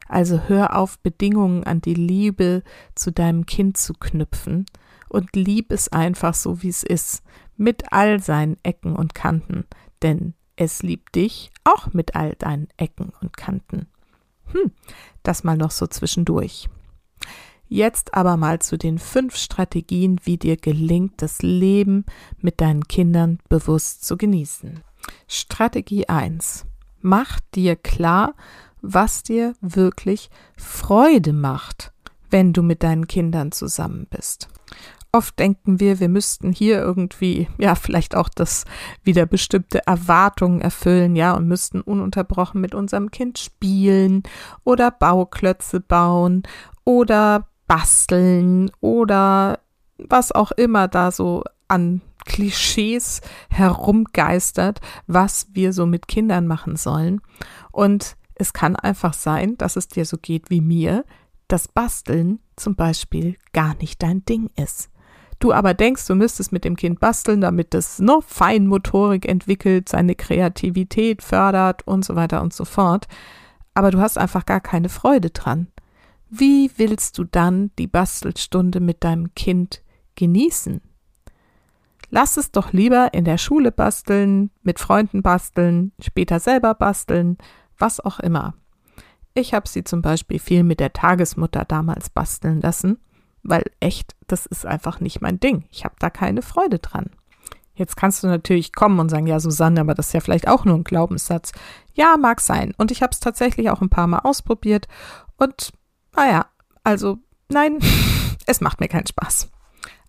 Also 0.08 0.41
hör 0.48 0.75
auf, 0.75 1.00
Bedingungen 1.00 1.63
an 1.63 1.82
die 1.82 1.96
Liebe 1.96 2.63
zu 2.94 3.12
deinem 3.12 3.46
Kind 3.46 3.77
zu 3.77 3.94
knüpfen 3.94 4.65
und 5.10 5.36
lieb 5.36 5.72
es 5.72 5.89
einfach 5.89 6.34
so, 6.34 6.62
wie 6.62 6.70
es 6.70 6.84
ist, 6.84 7.24
mit 7.58 7.91
all 7.91 8.22
seinen 8.22 8.58
Ecken 8.63 8.96
und 8.96 9.15
Kanten, 9.15 9.65
denn 10.01 10.34
es 10.55 10.84
liebt 10.84 11.15
dich 11.15 11.51
auch 11.63 11.94
mit 11.94 12.15
all 12.15 12.36
deinen 12.36 12.67
Ecken 12.77 13.12
und 13.22 13.36
Kanten. 13.36 13.88
Hm, 14.48 14.72
das 15.24 15.44
mal 15.44 15.58
noch 15.58 15.72
so 15.72 15.88
zwischendurch. 15.88 16.70
Jetzt 17.67 18.13
aber 18.13 18.38
mal 18.38 18.60
zu 18.60 18.77
den 18.77 19.00
fünf 19.00 19.36
Strategien, 19.36 20.19
wie 20.24 20.38
dir 20.38 20.57
gelingt, 20.57 21.22
das 21.22 21.41
Leben 21.41 22.05
mit 22.39 22.62
deinen 22.62 22.88
Kindern 22.88 23.39
bewusst 23.50 24.05
zu 24.05 24.17
genießen. 24.17 24.81
Strategie 25.27 26.07
1. 26.07 26.65
Mach 27.01 27.39
dir 27.53 27.75
klar, 27.75 28.36
was 28.81 29.24
dir 29.24 29.53
wirklich 29.62 30.29
Freude 30.57 31.34
macht, 31.34 31.91
wenn 32.29 32.53
du 32.53 32.62
mit 32.62 32.84
deinen 32.84 33.07
Kindern 33.07 33.51
zusammen 33.51 34.07
bist. 34.10 34.48
Oft 35.12 35.39
denken 35.39 35.79
wir, 35.79 36.00
wir 36.01 36.10
müssten 36.10 36.51
hier 36.51 36.79
irgendwie, 36.81 37.48
ja, 37.57 37.75
vielleicht 37.75 38.15
auch 38.15 38.27
das 38.27 38.65
wieder 39.01 39.25
bestimmte 39.25 39.88
Erwartungen 39.88 40.60
erfüllen, 40.60 41.15
ja, 41.15 41.34
und 41.34 41.48
müssten 41.48 41.79
ununterbrochen 41.81 42.60
mit 42.60 42.75
unserem 42.75 43.12
Kind 43.12 43.39
spielen 43.39 44.24
oder 44.65 44.91
Bauklötze 44.91 45.79
bauen 45.79 46.43
oder 46.84 47.48
basteln 47.67 48.72
oder 48.81 49.60
was 49.98 50.31
auch 50.31 50.51
immer 50.51 50.88
da 50.88 51.12
so 51.12 51.43
an 51.67 52.01
Klischees 52.25 53.22
herumgeistert, 53.50 54.81
was 55.07 55.48
wir 55.53 55.74
so 55.74 55.86
mit 55.86 56.07
Kindern 56.07 56.48
machen 56.48 56.75
sollen. 56.75 57.22
Und 57.72 58.17
es 58.36 58.53
kann 58.53 58.75
einfach 58.75 59.13
sein, 59.13 59.57
dass 59.57 59.75
es 59.75 59.88
dir 59.88 60.05
so 60.05 60.17
geht 60.17 60.50
wie 60.50 60.62
mir, 60.62 61.05
dass 61.48 61.67
Basteln 61.67 62.39
zum 62.55 62.75
Beispiel 62.75 63.38
gar 63.53 63.75
nicht 63.75 64.01
dein 64.01 64.25
Ding 64.25 64.50
ist. 64.55 64.89
Du 65.39 65.53
aber 65.53 65.74
denkst, 65.74 66.07
du 66.07 66.15
müsstest 66.15 66.51
mit 66.51 66.63
dem 66.63 66.75
Kind 66.75 67.00
basteln, 67.00 67.41
damit 67.41 67.74
es 67.75 68.00
noch 68.00 68.24
Feinmotorik 68.24 69.27
entwickelt, 69.27 69.89
seine 69.89 70.15
Kreativität 70.15 71.22
fördert 71.22 71.86
und 71.86 72.05
so 72.05 72.15
weiter 72.15 72.41
und 72.41 72.53
so 72.53 72.65
fort. 72.65 73.07
Aber 73.74 73.91
du 73.91 74.00
hast 74.00 74.17
einfach 74.17 74.45
gar 74.45 74.62
keine 74.62 74.89
Freude 74.89 75.29
dran. 75.29 75.67
Wie 76.29 76.72
willst 76.77 77.17
du 77.17 77.24
dann 77.24 77.72
die 77.77 77.88
Bastelstunde 77.88 78.79
mit 78.79 79.03
deinem 79.03 79.34
Kind 79.36 79.84
genießen? 80.15 80.82
Lass 82.10 82.38
es 82.38 82.51
doch 82.51 82.72
lieber 82.72 83.13
in 83.13 83.25
der 83.25 83.38
Schule 83.38 83.72
basteln, 83.72 84.51
mit 84.63 84.79
Freunden 84.79 85.22
basteln, 85.22 85.91
später 86.00 86.39
selber 86.39 86.74
basteln, 86.74 87.38
was 87.77 88.00
auch 88.00 88.20
immer. 88.20 88.55
Ich 89.34 89.53
habe 89.53 89.67
sie 89.67 89.84
zum 89.84 90.01
Beispiel 90.01 90.39
viel 90.39 90.63
mit 90.63 90.79
der 90.79 90.94
Tagesmutter 90.94 91.65
damals 91.65 92.10
basteln 92.10 92.62
lassen, 92.62 93.00
weil 93.44 93.63
echt, 93.79 94.15
das 94.27 94.46
ist 94.46 94.65
einfach 94.65 95.00
nicht 95.00 95.22
mein 95.22 95.39
Ding. 95.39 95.65
Ich 95.72 95.84
habe 95.84 95.96
da 96.00 96.10
keine 96.10 96.41
Freude 96.41 96.79
dran. 96.79 97.10
Jetzt 97.74 97.98
kannst 97.98 98.24
du 98.24 98.27
natürlich 98.27 98.72
kommen 98.72 99.00
und 99.00 99.10
sagen, 99.10 99.27
ja, 99.27 99.39
Susanne, 99.39 99.82
aber 99.82 99.94
das 99.94 100.08
ist 100.08 100.13
ja 100.13 100.22
vielleicht 100.22 100.48
auch 100.48 100.63
nur 100.63 100.75
ein 100.75 100.86
Glaubenssatz. 100.86 101.51
Ja, 101.94 102.15
mag 102.17 102.39
sein. 102.39 102.74
Und 102.77 102.91
ich 102.91 103.01
habe 103.01 103.12
es 103.12 103.20
tatsächlich 103.20 103.70
auch 103.70 103.82
ein 103.82 103.89
paar 103.89 104.08
Mal 104.08 104.20
ausprobiert. 104.20 104.88
Und 105.36 105.74
naja, 106.15 106.48
also 106.84 107.17
nein, 107.50 107.79
es 108.45 108.62
macht 108.62 108.79
mir 108.79 108.88
keinen 108.88 109.07
Spaß. 109.07 109.50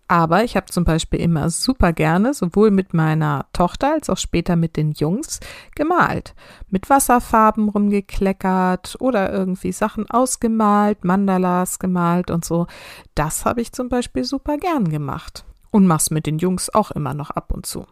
Aber 0.08 0.44
ich 0.44 0.56
habe 0.56 0.66
zum 0.66 0.84
Beispiel 0.84 1.20
immer 1.20 1.50
super 1.50 1.92
gerne, 1.92 2.32
sowohl 2.32 2.70
mit 2.70 2.94
meiner 2.94 3.46
Tochter 3.52 3.92
als 3.94 4.08
auch 4.08 4.18
später 4.18 4.54
mit 4.54 4.76
den 4.76 4.92
Jungs, 4.92 5.40
gemalt. 5.74 6.36
Mit 6.70 6.88
Wasserfarben 6.88 7.68
rumgekleckert 7.68 8.96
oder 9.00 9.32
irgendwie 9.32 9.72
Sachen 9.72 10.08
ausgemalt, 10.08 11.04
Mandalas 11.04 11.80
gemalt 11.80 12.30
und 12.30 12.44
so. 12.44 12.68
Das 13.16 13.44
habe 13.44 13.60
ich 13.60 13.72
zum 13.72 13.88
Beispiel 13.88 14.22
super 14.22 14.58
gern 14.58 14.88
gemacht. 14.90 15.44
Und 15.72 15.88
mach's 15.88 16.10
mit 16.10 16.26
den 16.26 16.38
Jungs 16.38 16.72
auch 16.72 16.92
immer 16.92 17.12
noch 17.12 17.30
ab 17.30 17.52
und 17.52 17.66
zu. 17.66 17.84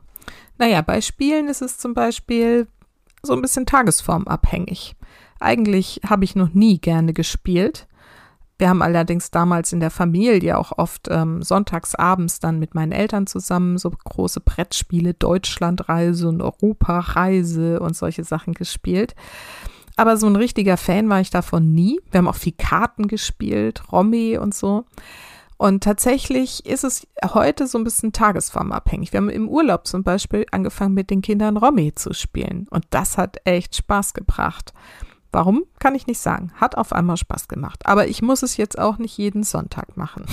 Naja, 0.56 0.82
bei 0.82 1.00
Spielen 1.00 1.48
ist 1.48 1.62
es 1.62 1.78
zum 1.78 1.94
Beispiel 1.94 2.68
so 3.22 3.32
ein 3.32 3.42
bisschen 3.42 3.66
tagesformabhängig. 3.66 4.94
Eigentlich 5.40 6.00
habe 6.08 6.24
ich 6.24 6.36
noch 6.36 6.54
nie 6.54 6.78
gerne 6.78 7.12
gespielt. 7.12 7.88
Wir 8.58 8.68
haben 8.68 8.82
allerdings 8.82 9.30
damals 9.30 9.72
in 9.72 9.80
der 9.80 9.90
Familie 9.90 10.56
auch 10.58 10.78
oft 10.78 11.08
ähm, 11.10 11.42
sonntags 11.42 11.94
abends 11.94 12.38
dann 12.38 12.58
mit 12.58 12.74
meinen 12.74 12.92
Eltern 12.92 13.26
zusammen 13.26 13.78
so 13.78 13.90
große 13.90 14.40
Brettspiele, 14.40 15.14
Deutschlandreise 15.14 16.28
und 16.28 16.40
Europareise 16.40 17.80
und 17.80 17.96
solche 17.96 18.22
Sachen 18.22 18.54
gespielt. 18.54 19.14
Aber 19.96 20.16
so 20.16 20.26
ein 20.26 20.36
richtiger 20.36 20.76
Fan 20.76 21.08
war 21.08 21.20
ich 21.20 21.30
davon 21.30 21.72
nie. 21.72 22.00
Wir 22.10 22.18
haben 22.18 22.28
auch 22.28 22.34
viel 22.36 22.54
Karten 22.56 23.08
gespielt, 23.08 23.92
Romy 23.92 24.38
und 24.38 24.54
so. 24.54 24.84
Und 25.56 25.84
tatsächlich 25.84 26.66
ist 26.66 26.84
es 26.84 27.06
heute 27.24 27.66
so 27.66 27.78
ein 27.78 27.84
bisschen 27.84 28.12
tagesformabhängig. 28.12 29.12
Wir 29.12 29.18
haben 29.18 29.30
im 29.30 29.48
Urlaub 29.48 29.86
zum 29.86 30.02
Beispiel 30.02 30.46
angefangen 30.50 30.94
mit 30.94 31.10
den 31.10 31.22
Kindern 31.22 31.56
Romy 31.56 31.94
zu 31.94 32.12
spielen. 32.12 32.66
Und 32.70 32.84
das 32.90 33.18
hat 33.18 33.38
echt 33.44 33.76
Spaß 33.76 34.14
gebracht. 34.14 34.72
Warum, 35.34 35.64
kann 35.80 35.96
ich 35.96 36.06
nicht 36.06 36.20
sagen. 36.20 36.52
Hat 36.54 36.76
auf 36.76 36.92
einmal 36.92 37.16
Spaß 37.16 37.48
gemacht. 37.48 37.86
Aber 37.86 38.06
ich 38.06 38.22
muss 38.22 38.44
es 38.44 38.56
jetzt 38.56 38.78
auch 38.78 38.98
nicht 38.98 39.18
jeden 39.18 39.42
Sonntag 39.42 39.96
machen. 39.96 40.26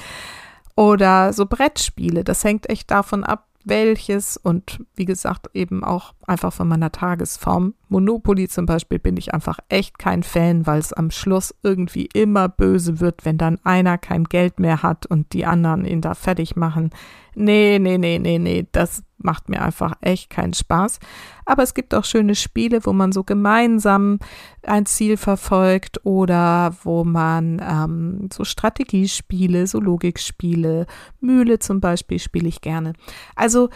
Oder 0.76 1.32
so 1.32 1.46
Brettspiele. 1.46 2.24
Das 2.24 2.44
hängt 2.44 2.68
echt 2.68 2.90
davon 2.90 3.24
ab, 3.24 3.48
welches 3.64 4.36
und 4.36 4.84
wie 4.94 5.06
gesagt 5.06 5.48
eben 5.54 5.82
auch 5.82 6.12
einfach 6.26 6.52
von 6.52 6.68
meiner 6.68 6.92
Tagesform. 6.92 7.72
Monopoly 7.88 8.48
zum 8.48 8.66
Beispiel 8.66 8.98
bin 8.98 9.16
ich 9.16 9.32
einfach 9.32 9.58
echt 9.68 9.98
kein 9.98 10.22
Fan, 10.22 10.66
weil 10.66 10.78
es 10.78 10.92
am 10.92 11.10
Schluss 11.10 11.54
irgendwie 11.62 12.08
immer 12.12 12.48
böse 12.48 13.00
wird, 13.00 13.24
wenn 13.24 13.38
dann 13.38 13.58
einer 13.64 13.98
kein 13.98 14.24
Geld 14.24 14.60
mehr 14.60 14.82
hat 14.82 15.06
und 15.06 15.32
die 15.32 15.46
anderen 15.46 15.84
ihn 15.84 16.00
da 16.00 16.14
fertig 16.14 16.56
machen. 16.56 16.90
Nee, 17.34 17.78
nee, 17.78 17.98
nee, 17.98 18.18
nee, 18.18 18.38
nee, 18.38 18.66
das 18.72 19.04
macht 19.18 19.48
mir 19.48 19.62
einfach 19.62 19.94
echt 20.00 20.30
keinen 20.30 20.54
Spaß. 20.54 20.98
Aber 21.44 21.62
es 21.62 21.74
gibt 21.74 21.94
auch 21.94 22.04
schöne 22.04 22.34
Spiele, 22.34 22.84
wo 22.84 22.92
man 22.92 23.12
so 23.12 23.24
gemeinsam 23.24 24.18
ein 24.62 24.86
Ziel 24.86 25.16
verfolgt 25.16 26.04
oder 26.04 26.74
wo 26.82 27.04
man 27.04 27.60
ähm, 27.62 28.28
so 28.32 28.44
Strategiespiele, 28.44 29.66
so 29.66 29.80
Logikspiele, 29.80 30.86
Mühle 31.20 31.58
zum 31.58 31.80
Beispiel 31.80 32.18
spiele 32.18 32.48
ich 32.48 32.60
gerne. 32.60 32.92
Also 33.34 33.70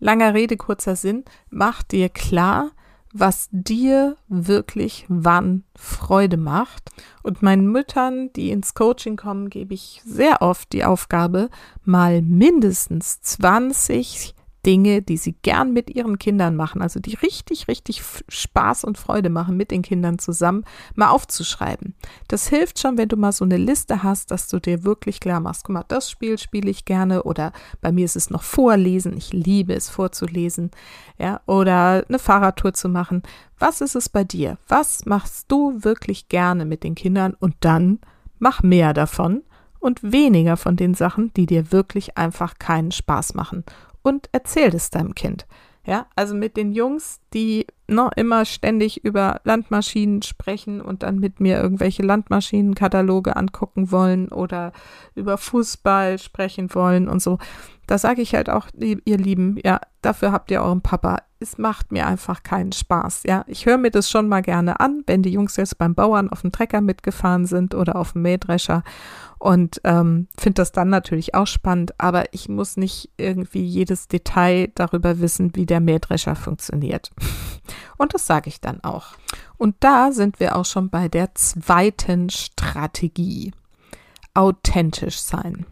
langer 0.00 0.34
Rede, 0.34 0.56
kurzer 0.56 0.96
Sinn, 0.96 1.24
mach 1.50 1.82
dir 1.82 2.08
klar, 2.08 2.70
was 3.18 3.48
dir 3.50 4.16
wirklich 4.28 5.04
wann 5.08 5.64
Freude 5.74 6.36
macht. 6.36 6.90
Und 7.22 7.42
meinen 7.42 7.70
Müttern, 7.70 8.32
die 8.34 8.50
ins 8.50 8.74
Coaching 8.74 9.16
kommen, 9.16 9.50
gebe 9.50 9.74
ich 9.74 10.02
sehr 10.04 10.42
oft 10.42 10.72
die 10.72 10.84
Aufgabe, 10.84 11.50
mal 11.84 12.22
mindestens 12.22 13.20
20 13.20 14.34
Dinge, 14.66 15.02
die 15.02 15.16
sie 15.16 15.32
gern 15.42 15.72
mit 15.72 15.90
ihren 15.90 16.18
Kindern 16.18 16.56
machen, 16.56 16.82
also 16.82 17.00
die 17.00 17.14
richtig, 17.14 17.68
richtig 17.68 18.02
Spaß 18.28 18.84
und 18.84 18.98
Freude 18.98 19.30
machen 19.30 19.56
mit 19.56 19.70
den 19.70 19.82
Kindern 19.82 20.18
zusammen, 20.18 20.64
mal 20.94 21.10
aufzuschreiben. 21.10 21.94
Das 22.26 22.48
hilft 22.48 22.78
schon, 22.78 22.98
wenn 22.98 23.08
du 23.08 23.16
mal 23.16 23.32
so 23.32 23.44
eine 23.44 23.56
Liste 23.56 24.02
hast, 24.02 24.30
dass 24.30 24.48
du 24.48 24.58
dir 24.58 24.84
wirklich 24.84 25.20
klar 25.20 25.40
machst, 25.40 25.64
guck 25.64 25.74
mal, 25.74 25.84
das 25.86 26.10
Spiel 26.10 26.38
spiele 26.38 26.70
ich 26.70 26.84
gerne 26.84 27.22
oder 27.22 27.52
bei 27.80 27.92
mir 27.92 28.04
ist 28.04 28.16
es 28.16 28.30
noch 28.30 28.42
Vorlesen, 28.42 29.16
ich 29.16 29.32
liebe 29.32 29.74
es 29.74 29.88
vorzulesen, 29.88 30.70
ja, 31.18 31.40
oder 31.46 32.04
eine 32.08 32.18
Fahrradtour 32.18 32.74
zu 32.74 32.88
machen. 32.88 33.22
Was 33.58 33.80
ist 33.80 33.96
es 33.96 34.08
bei 34.08 34.24
dir? 34.24 34.58
Was 34.68 35.06
machst 35.06 35.50
du 35.50 35.84
wirklich 35.84 36.28
gerne 36.28 36.64
mit 36.64 36.84
den 36.84 36.94
Kindern 36.94 37.34
und 37.38 37.54
dann 37.60 38.00
mach 38.38 38.62
mehr 38.62 38.92
davon 38.92 39.42
und 39.80 40.00
weniger 40.02 40.56
von 40.56 40.76
den 40.76 40.94
Sachen, 40.94 41.32
die 41.34 41.46
dir 41.46 41.70
wirklich 41.72 42.18
einfach 42.18 42.58
keinen 42.58 42.90
Spaß 42.90 43.34
machen 43.34 43.64
und 44.02 44.28
erzähl 44.32 44.74
es 44.74 44.90
deinem 44.90 45.14
Kind. 45.14 45.46
Ja, 45.86 46.06
also 46.16 46.34
mit 46.34 46.58
den 46.58 46.72
Jungs, 46.72 47.18
die 47.32 47.66
noch 47.86 48.12
immer 48.12 48.44
ständig 48.44 49.04
über 49.04 49.40
Landmaschinen 49.44 50.20
sprechen 50.20 50.82
und 50.82 51.02
dann 51.02 51.18
mit 51.18 51.40
mir 51.40 51.62
irgendwelche 51.62 52.02
Landmaschinenkataloge 52.02 53.36
angucken 53.36 53.90
wollen 53.90 54.28
oder 54.28 54.72
über 55.14 55.38
Fußball 55.38 56.18
sprechen 56.18 56.74
wollen 56.74 57.08
und 57.08 57.22
so. 57.22 57.38
Da 57.86 57.96
sage 57.96 58.20
ich 58.20 58.34
halt 58.34 58.50
auch, 58.50 58.68
ihr 58.74 59.16
Lieben, 59.16 59.58
ja, 59.64 59.80
dafür 60.02 60.30
habt 60.30 60.50
ihr 60.50 60.60
euren 60.60 60.82
Papa. 60.82 61.22
Es 61.40 61.56
macht 61.56 61.92
mir 61.92 62.06
einfach 62.06 62.42
keinen 62.42 62.72
Spaß. 62.72 63.22
Ja, 63.26 63.44
ich 63.46 63.64
höre 63.64 63.78
mir 63.78 63.90
das 63.90 64.10
schon 64.10 64.28
mal 64.28 64.42
gerne 64.42 64.80
an, 64.80 65.04
wenn 65.06 65.22
die 65.22 65.30
Jungs 65.30 65.56
jetzt 65.56 65.78
beim 65.78 65.94
Bauern 65.94 66.30
auf 66.30 66.40
dem 66.40 66.50
Trecker 66.50 66.80
mitgefahren 66.80 67.46
sind 67.46 67.74
oder 67.74 67.94
auf 67.94 68.12
dem 68.12 68.22
Mähdrescher 68.22 68.82
und 69.38 69.80
ähm, 69.84 70.26
finde 70.36 70.54
das 70.54 70.72
dann 70.72 70.88
natürlich 70.88 71.34
auch 71.34 71.46
spannend, 71.46 71.94
aber 71.98 72.32
ich 72.34 72.48
muss 72.48 72.76
nicht 72.76 73.10
irgendwie 73.16 73.62
jedes 73.62 74.08
Detail 74.08 74.72
darüber 74.74 75.20
wissen, 75.20 75.54
wie 75.54 75.64
der 75.64 75.80
Mähdrescher 75.80 76.34
funktioniert. 76.34 77.10
Und 77.98 78.14
das 78.14 78.26
sage 78.26 78.48
ich 78.48 78.60
dann 78.60 78.82
auch. 78.82 79.14
Und 79.56 79.76
da 79.80 80.12
sind 80.12 80.40
wir 80.40 80.56
auch 80.56 80.64
schon 80.64 80.90
bei 80.90 81.08
der 81.08 81.34
zweiten 81.34 82.30
Strategie. 82.30 83.52
Authentisch 84.34 85.20
sein. 85.20 85.66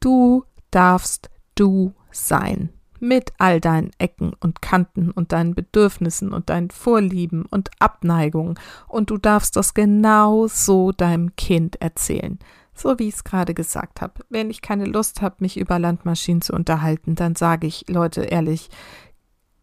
Du 0.00 0.44
darfst 0.70 1.30
du 1.54 1.94
sein. 2.10 2.70
Mit 3.00 3.32
all 3.38 3.60
deinen 3.60 3.90
Ecken 3.98 4.32
und 4.40 4.62
Kanten 4.62 5.10
und 5.10 5.32
deinen 5.32 5.54
Bedürfnissen 5.54 6.32
und 6.32 6.50
deinen 6.50 6.70
Vorlieben 6.70 7.46
und 7.46 7.70
Abneigungen. 7.78 8.58
Und 8.88 9.10
du 9.10 9.18
darfst 9.18 9.56
das 9.56 9.74
genau 9.74 10.46
so 10.46 10.92
deinem 10.92 11.36
Kind 11.36 11.80
erzählen. 11.80 12.38
So 12.74 12.98
wie 12.98 13.08
ich 13.08 13.14
es 13.14 13.24
gerade 13.24 13.54
gesagt 13.54 14.00
habe. 14.00 14.24
Wenn 14.28 14.50
ich 14.50 14.60
keine 14.60 14.84
Lust 14.84 15.22
habe, 15.22 15.36
mich 15.38 15.56
über 15.56 15.78
Landmaschinen 15.78 16.42
zu 16.42 16.52
unterhalten, 16.52 17.14
dann 17.14 17.34
sage 17.34 17.66
ich, 17.66 17.86
Leute, 17.88 18.22
ehrlich, 18.22 18.68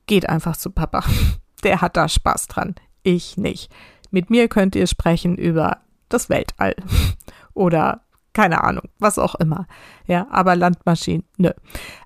geht 0.08 0.28
einfach 0.28 0.58
zu 0.58 0.72
Papa. 0.72 1.04
Der 1.64 1.82
hat 1.82 1.96
da 1.96 2.10
Spaß 2.10 2.48
dran. 2.48 2.76
Ich 3.04 3.38
nicht. 3.38 3.72
Mit 4.12 4.30
mir 4.30 4.48
könnt 4.48 4.76
ihr 4.76 4.88
sprechen 4.88 5.38
über 5.38 5.80
das 6.10 6.30
Weltall. 6.30 6.76
Oder 7.54 8.02
keine 8.34 8.64
Ahnung, 8.64 8.90
was 9.00 9.20
auch 9.20 9.36
immer. 9.36 9.68
Ja, 10.08 10.28
aber 10.30 10.56
Landmaschinen, 10.56 11.24
nö. 11.38 11.52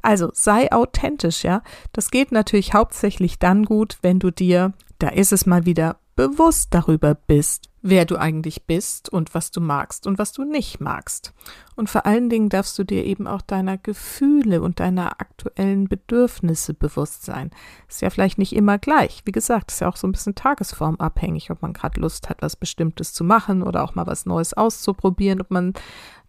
Also 0.02 0.30
sei 0.34 0.72
authentisch, 0.72 1.44
ja. 1.44 1.62
Das 1.94 2.12
geht 2.12 2.32
natürlich 2.32 2.74
hauptsächlich 2.74 3.40
dann 3.40 3.64
gut, 3.64 3.98
wenn 4.02 4.20
du 4.20 4.32
dir, 4.32 4.74
da 5.00 5.10
ist 5.10 5.32
es 5.32 5.46
mal 5.46 5.66
wieder 5.66 5.98
bewusst 6.18 6.74
darüber 6.74 7.16
bist, 7.16 7.70
wer 7.82 8.06
du 8.06 8.18
eigentlich 8.18 8.66
bist 8.66 9.08
und 9.08 9.34
was 9.34 9.52
du 9.52 9.62
magst 9.62 10.08
und 10.08 10.18
was 10.18 10.34
du 10.34 10.44
nicht 10.44 10.82
magst. 10.82 11.34
Und 11.76 11.90
vor 11.90 12.06
allen 12.06 12.28
Dingen 12.28 12.50
darfst 12.50 12.78
du 12.80 12.84
dir 12.84 13.06
eben 13.06 13.28
auch 13.28 13.42
deiner 13.42 13.78
Gefühle 13.78 14.62
und 14.62 14.80
deiner 14.80 15.22
aktuellen 15.22 15.88
Bedürfnisse 15.88 16.74
bewusst 16.74 17.24
sein. 17.24 17.52
Ist 17.88 18.02
ja 18.02 18.10
vielleicht 18.10 18.40
nicht 18.40 18.56
immer 18.56 18.80
gleich. 18.80 19.22
Wie 19.26 19.32
gesagt, 19.32 19.72
ist 19.72 19.80
ja 19.80 19.88
auch 19.88 19.96
so 19.96 20.08
ein 20.08 20.12
bisschen 20.12 20.36
tagesformabhängig, 20.36 21.52
ob 21.52 21.62
man 21.62 21.74
gerade 21.74 22.02
Lust 22.02 22.30
hat, 22.30 22.42
was 22.42 22.56
Bestimmtes 22.56 23.14
zu 23.14 23.24
machen 23.24 23.62
oder 23.62 23.84
auch 23.84 23.96
mal 23.96 24.08
was 24.08 24.26
Neues 24.26 24.56
auszuprobieren, 24.56 25.40
ob 25.40 25.52
man 25.52 25.74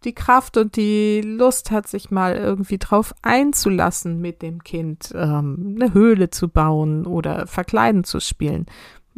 die 0.05 0.15
Kraft 0.15 0.57
und 0.57 0.77
die 0.77 1.23
Lust 1.23 1.71
hat, 1.71 1.89
sich 1.89 2.11
mal 2.11 2.37
irgendwie 2.37 2.79
drauf 2.79 3.15
einzulassen 3.23 4.21
mit 4.21 4.43
dem 4.43 4.63
Kind, 4.63 5.13
ähm, 5.15 5.77
eine 5.77 5.93
Höhle 5.93 6.31
zu 6.31 6.49
bauen 6.49 7.05
oder 7.05 7.47
verkleiden 7.47 8.05
zu 8.05 8.21
spielen. 8.21 8.67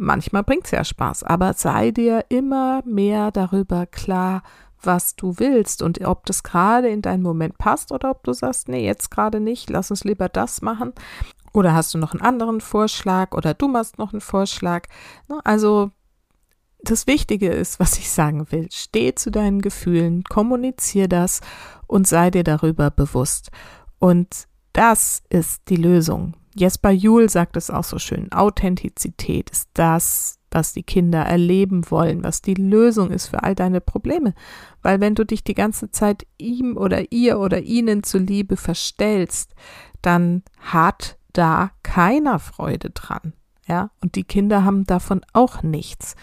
Manchmal 0.00 0.44
bringt's 0.44 0.70
ja 0.70 0.82
Spaß, 0.82 1.24
aber 1.24 1.52
sei 1.52 1.90
dir 1.90 2.24
immer 2.30 2.82
mehr 2.86 3.30
darüber 3.30 3.84
klar, 3.84 4.42
was 4.82 5.14
du 5.14 5.34
willst 5.36 5.82
und 5.82 6.00
ob 6.06 6.24
das 6.24 6.42
gerade 6.42 6.88
in 6.88 7.02
deinen 7.02 7.22
Moment 7.22 7.58
passt 7.58 7.92
oder 7.92 8.10
ob 8.10 8.24
du 8.24 8.32
sagst, 8.32 8.68
nee, 8.68 8.82
jetzt 8.82 9.10
gerade 9.10 9.40
nicht, 9.40 9.68
lass 9.68 9.90
uns 9.90 10.04
lieber 10.04 10.30
das 10.30 10.62
machen. 10.62 10.94
Oder 11.52 11.74
hast 11.74 11.92
du 11.92 11.98
noch 11.98 12.12
einen 12.12 12.22
anderen 12.22 12.62
Vorschlag 12.62 13.32
oder 13.32 13.52
du 13.52 13.68
machst 13.68 13.98
noch 13.98 14.14
einen 14.14 14.22
Vorschlag. 14.22 14.86
Ne, 15.28 15.38
also 15.44 15.90
das 16.82 17.06
Wichtige 17.06 17.50
ist, 17.50 17.78
was 17.78 17.98
ich 17.98 18.10
sagen 18.10 18.50
will, 18.50 18.68
steh 18.72 19.14
zu 19.14 19.30
deinen 19.30 19.60
Gefühlen, 19.60 20.24
kommunizier 20.24 21.08
das 21.08 21.42
und 21.86 22.08
sei 22.08 22.30
dir 22.30 22.44
darüber 22.44 22.90
bewusst. 22.90 23.50
Und 23.98 24.48
das 24.72 25.22
ist 25.28 25.68
die 25.68 25.76
Lösung. 25.76 26.36
Jesper 26.54 26.90
Juhl 26.90 27.28
sagt 27.28 27.56
es 27.56 27.70
auch 27.70 27.84
so 27.84 27.98
schön. 27.98 28.32
Authentizität 28.32 29.50
ist 29.50 29.68
das, 29.74 30.38
was 30.50 30.72
die 30.72 30.82
Kinder 30.82 31.20
erleben 31.20 31.88
wollen, 31.90 32.24
was 32.24 32.42
die 32.42 32.54
Lösung 32.54 33.10
ist 33.10 33.28
für 33.28 33.42
all 33.42 33.54
deine 33.54 33.80
Probleme. 33.80 34.34
Weil 34.82 35.00
wenn 35.00 35.14
du 35.14 35.24
dich 35.24 35.44
die 35.44 35.54
ganze 35.54 35.90
Zeit 35.90 36.26
ihm 36.38 36.76
oder 36.76 37.12
ihr 37.12 37.38
oder 37.38 37.60
ihnen 37.60 38.02
zuliebe 38.02 38.56
verstellst, 38.56 39.54
dann 40.02 40.42
hat 40.58 41.18
da 41.32 41.70
keiner 41.82 42.38
Freude 42.38 42.90
dran. 42.90 43.34
Ja, 43.68 43.90
und 44.00 44.16
die 44.16 44.24
Kinder 44.24 44.64
haben 44.64 44.84
davon 44.84 45.20
auch 45.32 45.62
nichts. 45.62 46.16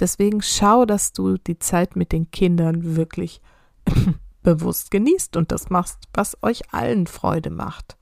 Deswegen 0.00 0.40
schau, 0.40 0.86
dass 0.86 1.12
du 1.12 1.36
die 1.36 1.58
Zeit 1.58 1.96
mit 1.96 2.12
den 2.12 2.30
Kindern 2.30 2.96
wirklich 2.96 3.42
bewusst 4.42 4.90
genießt 4.90 5.36
und 5.36 5.52
das 5.52 5.68
machst, 5.68 5.98
was 6.14 6.42
euch 6.42 6.72
allen 6.72 7.06
Freude 7.06 7.50
macht. 7.50 7.98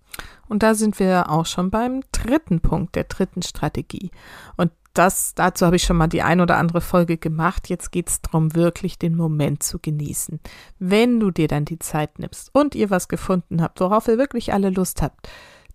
Und 0.49 0.62
da 0.62 0.75
sind 0.75 0.99
wir 0.99 1.31
auch 1.31 1.47
schon 1.47 1.71
beim 1.71 2.02
dritten 2.12 2.61
Punkt, 2.61 2.95
der 2.95 3.04
dritten 3.04 3.42
Strategie. 3.42 4.11
Und 4.57 4.71
das, 4.95 5.35
dazu 5.35 5.64
habe 5.64 5.76
ich 5.76 5.85
schon 5.85 5.97
mal 5.97 6.09
die 6.09 6.23
ein 6.23 6.40
oder 6.40 6.59
andere 6.59 6.81
Folge 6.81 7.16
gemacht. 7.16 7.69
Jetzt 7.69 7.92
geht 7.92 8.09
es 8.11 8.21
darum, 8.21 8.54
wirklich 8.54 8.99
den 8.99 9.16
Moment 9.16 9.62
zu 9.62 9.78
genießen. 9.78 10.40
Wenn 10.78 11.19
du 11.19 11.31
dir 11.31 11.49
dann 11.49 11.64
die 11.64 11.78
Zeit 11.78 12.19
nimmst 12.19 12.50
und 12.54 12.75
ihr 12.75 12.90
was 12.90 13.09
gefunden 13.09 13.62
habt, 13.62 13.81
worauf 13.81 14.09
ihr 14.09 14.19
wirklich 14.19 14.52
alle 14.52 14.71
Lust 14.71 15.00
habt, 15.00 15.31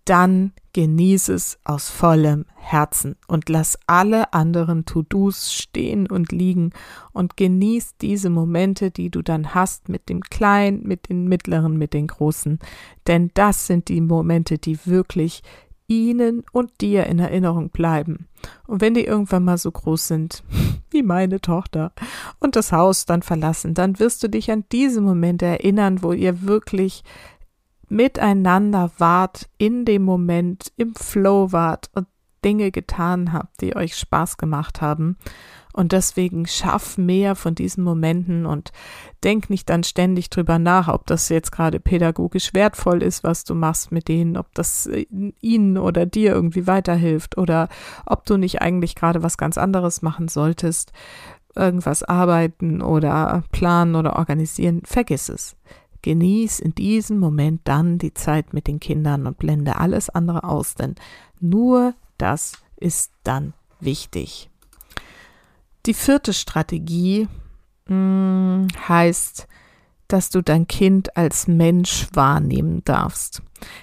dann 0.08 0.52
genieß 0.72 1.28
es 1.28 1.58
aus 1.64 1.90
vollem 1.90 2.46
Herzen 2.54 3.16
und 3.26 3.48
lass 3.48 3.78
alle 3.86 4.32
anderen 4.32 4.84
To-Dos 4.84 5.52
stehen 5.52 6.06
und 6.06 6.32
liegen 6.32 6.70
und 7.12 7.36
genieß 7.36 7.96
diese 8.00 8.30
Momente, 8.30 8.90
die 8.90 9.10
du 9.10 9.22
dann 9.22 9.54
hast 9.54 9.88
mit 9.88 10.08
dem 10.08 10.20
Kleinen, 10.20 10.86
mit 10.86 11.08
den 11.08 11.28
Mittleren, 11.28 11.76
mit 11.76 11.92
den 11.94 12.06
Großen. 12.06 12.58
Denn 13.06 13.30
das 13.34 13.66
sind 13.66 13.88
die 13.88 14.00
Momente, 14.00 14.58
die 14.58 14.78
wirklich 14.86 15.42
ihnen 15.88 16.44
und 16.52 16.80
dir 16.80 17.06
in 17.06 17.18
Erinnerung 17.18 17.70
bleiben. 17.70 18.28
Und 18.66 18.80
wenn 18.80 18.94
die 18.94 19.04
irgendwann 19.04 19.44
mal 19.44 19.58
so 19.58 19.72
groß 19.72 20.08
sind, 20.08 20.44
wie 20.90 21.02
meine 21.02 21.40
Tochter, 21.40 21.92
und 22.38 22.56
das 22.56 22.72
Haus 22.72 23.04
dann 23.04 23.22
verlassen, 23.22 23.74
dann 23.74 23.98
wirst 23.98 24.22
du 24.22 24.28
dich 24.28 24.50
an 24.50 24.64
diese 24.70 25.00
Momente 25.00 25.46
erinnern, 25.46 26.02
wo 26.02 26.12
ihr 26.12 26.42
wirklich 26.42 27.02
miteinander 27.88 28.90
wart, 28.98 29.48
in 29.58 29.84
dem 29.84 30.02
Moment, 30.02 30.72
im 30.76 30.94
Flow 30.94 31.52
wart 31.52 31.90
und 31.94 32.06
Dinge 32.44 32.70
getan 32.70 33.32
habt, 33.32 33.60
die 33.60 33.74
euch 33.74 33.96
Spaß 33.96 34.36
gemacht 34.36 34.80
haben. 34.80 35.16
Und 35.72 35.92
deswegen 35.92 36.46
schaff 36.46 36.98
mehr 36.98 37.36
von 37.36 37.54
diesen 37.54 37.84
Momenten 37.84 38.46
und 38.46 38.72
denk 39.22 39.48
nicht 39.48 39.68
dann 39.70 39.84
ständig 39.84 40.28
drüber 40.28 40.58
nach, 40.58 40.88
ob 40.88 41.06
das 41.06 41.28
jetzt 41.28 41.52
gerade 41.52 41.78
pädagogisch 41.78 42.52
wertvoll 42.52 43.02
ist, 43.02 43.22
was 43.22 43.44
du 43.44 43.54
machst 43.54 43.92
mit 43.92 44.08
denen, 44.08 44.36
ob 44.36 44.52
das 44.54 44.88
ihnen 45.40 45.78
oder 45.78 46.04
dir 46.04 46.32
irgendwie 46.32 46.66
weiterhilft 46.66 47.38
oder 47.38 47.68
ob 48.06 48.24
du 48.24 48.38
nicht 48.38 48.60
eigentlich 48.60 48.96
gerade 48.96 49.22
was 49.22 49.36
ganz 49.36 49.56
anderes 49.56 50.02
machen 50.02 50.26
solltest, 50.26 50.92
irgendwas 51.54 52.02
arbeiten 52.02 52.82
oder 52.82 53.44
planen 53.52 53.94
oder 53.94 54.16
organisieren. 54.16 54.82
Vergiss 54.84 55.28
es. 55.28 55.56
Genieß 56.08 56.60
in 56.60 56.74
diesem 56.74 57.18
Moment 57.18 57.60
dann 57.64 57.98
die 57.98 58.14
Zeit 58.14 58.54
mit 58.54 58.66
den 58.66 58.80
Kindern 58.80 59.26
und 59.26 59.36
blende 59.36 59.76
alles 59.76 60.08
andere 60.08 60.42
aus, 60.42 60.74
denn 60.74 60.94
nur 61.38 61.92
das 62.16 62.54
ist 62.76 63.12
dann 63.24 63.52
wichtig. 63.78 64.48
Die 65.84 65.92
vierte 65.92 66.32
Strategie 66.32 67.28
mh, 67.88 67.94
hm, 67.94 68.68
heißt, 68.88 69.48
dass 70.08 70.30
du 70.30 70.42
dein 70.42 70.66
Kind 70.66 71.14
als 71.14 71.46
Mensch 71.46 72.08
wahrnehmen 72.14 72.82
darfst. 72.86 73.42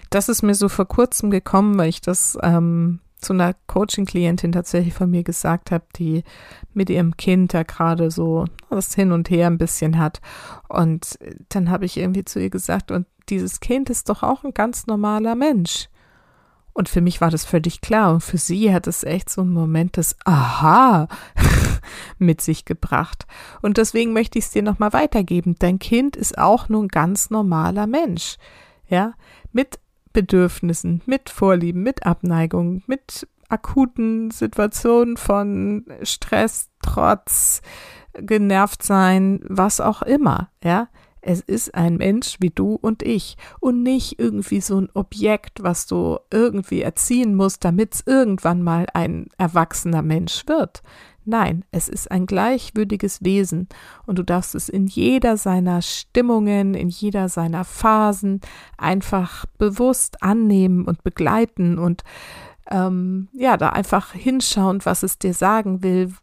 Das 0.09 0.27
ist 0.27 0.41
mir 0.41 0.55
so 0.55 0.67
vor 0.67 0.87
kurzem 0.87 1.29
gekommen, 1.29 1.77
weil 1.77 1.89
ich 1.89 2.01
das 2.01 2.39
ähm, 2.41 3.01
zu 3.25 3.33
einer 3.33 3.55
Coaching-Klientin 3.67 4.51
tatsächlich 4.51 4.93
von 4.93 5.09
mir 5.09 5.23
gesagt 5.23 5.71
habe, 5.71 5.85
die 5.95 6.23
mit 6.73 6.89
ihrem 6.89 7.17
Kind 7.17 7.53
da 7.53 7.63
gerade 7.63 8.11
so 8.11 8.45
das 8.69 8.93
Hin 8.93 9.11
und 9.11 9.29
Her 9.29 9.47
ein 9.47 9.57
bisschen 9.57 9.97
hat. 9.97 10.21
Und 10.69 11.17
dann 11.49 11.69
habe 11.69 11.85
ich 11.85 11.97
irgendwie 11.97 12.23
zu 12.23 12.39
ihr 12.39 12.49
gesagt, 12.49 12.91
und 12.91 13.07
dieses 13.29 13.59
Kind 13.59 13.89
ist 13.89 14.09
doch 14.09 14.21
auch 14.21 14.43
ein 14.43 14.53
ganz 14.53 14.85
normaler 14.85 15.35
Mensch. 15.35 15.89
Und 16.73 16.89
für 16.89 17.01
mich 17.01 17.21
war 17.21 17.31
das 17.31 17.45
völlig 17.45 17.81
klar. 17.81 18.13
Und 18.13 18.21
für 18.21 18.37
sie 18.37 18.73
hat 18.73 18.85
es 18.85 19.03
echt 19.03 19.29
so 19.29 19.41
einen 19.41 19.53
Moment 19.53 19.97
des 19.97 20.15
Aha 20.25 21.07
mit 22.19 22.41
sich 22.41 22.65
gebracht. 22.65 23.25
Und 23.61 23.77
deswegen 23.77 24.13
möchte 24.13 24.37
ich 24.37 24.45
es 24.45 24.51
dir 24.51 24.61
nochmal 24.61 24.93
weitergeben. 24.93 25.55
Dein 25.57 25.79
Kind 25.79 26.15
ist 26.15 26.37
auch 26.37 26.69
nur 26.69 26.83
ein 26.83 26.89
ganz 26.89 27.29
normaler 27.29 27.87
Mensch. 27.87 28.37
Ja, 28.87 29.13
mit 29.51 29.79
Bedürfnissen, 30.15 31.01
mit 31.05 31.29
Vorlieben, 31.29 31.83
mit 31.83 32.05
Abneigung, 32.05 32.83
mit 32.87 33.27
akuten 33.49 34.31
Situationen 34.31 35.17
von 35.17 35.85
Stress, 36.03 36.69
Trotz, 36.81 37.61
genervt 38.13 38.81
sein, 38.81 39.41
was 39.43 39.81
auch 39.81 40.01
immer, 40.01 40.49
ja. 40.63 40.87
Es 41.27 41.41
ist 41.41 41.73
ein 41.73 41.97
Mensch 41.97 42.37
wie 42.39 42.51
du 42.51 42.75
und 42.75 43.01
ich 43.01 43.35
und 43.59 43.81
nicht 43.83 44.19
irgendwie 44.19 44.61
so 44.61 44.79
ein 44.79 44.89
Objekt, 44.93 45.63
was 45.63 45.87
du 45.87 46.19
irgendwie 46.31 46.81
erziehen 46.81 47.35
musst, 47.35 47.65
damit 47.65 47.95
es 47.95 48.03
irgendwann 48.05 48.61
mal 48.61 48.85
ein 48.93 49.27
erwachsener 49.37 50.03
Mensch 50.03 50.47
wird. 50.47 50.83
Nein, 51.25 51.65
es 51.71 51.89
ist 51.89 52.11
ein 52.11 52.27
gleichwürdiges 52.27 53.23
Wesen 53.23 53.67
und 54.05 54.19
du 54.19 54.23
darfst 54.23 54.53
es 54.53 54.69
in 54.69 54.85
jeder 54.85 55.37
seiner 55.37 55.81
Stimmungen, 55.81 56.75
in 56.75 56.89
jeder 56.89 57.29
seiner 57.29 57.63
Phasen 57.63 58.41
einfach 58.77 59.47
bewusst 59.57 60.21
annehmen 60.21 60.85
und 60.85 61.03
begleiten 61.03 61.79
und 61.79 62.03
ähm, 62.69 63.27
ja, 63.33 63.57
da 63.57 63.69
einfach 63.69 64.13
hinschauen, 64.13 64.85
was 64.85 65.01
es 65.01 65.17
dir 65.17 65.33
sagen 65.33 65.81
will, 65.81 66.13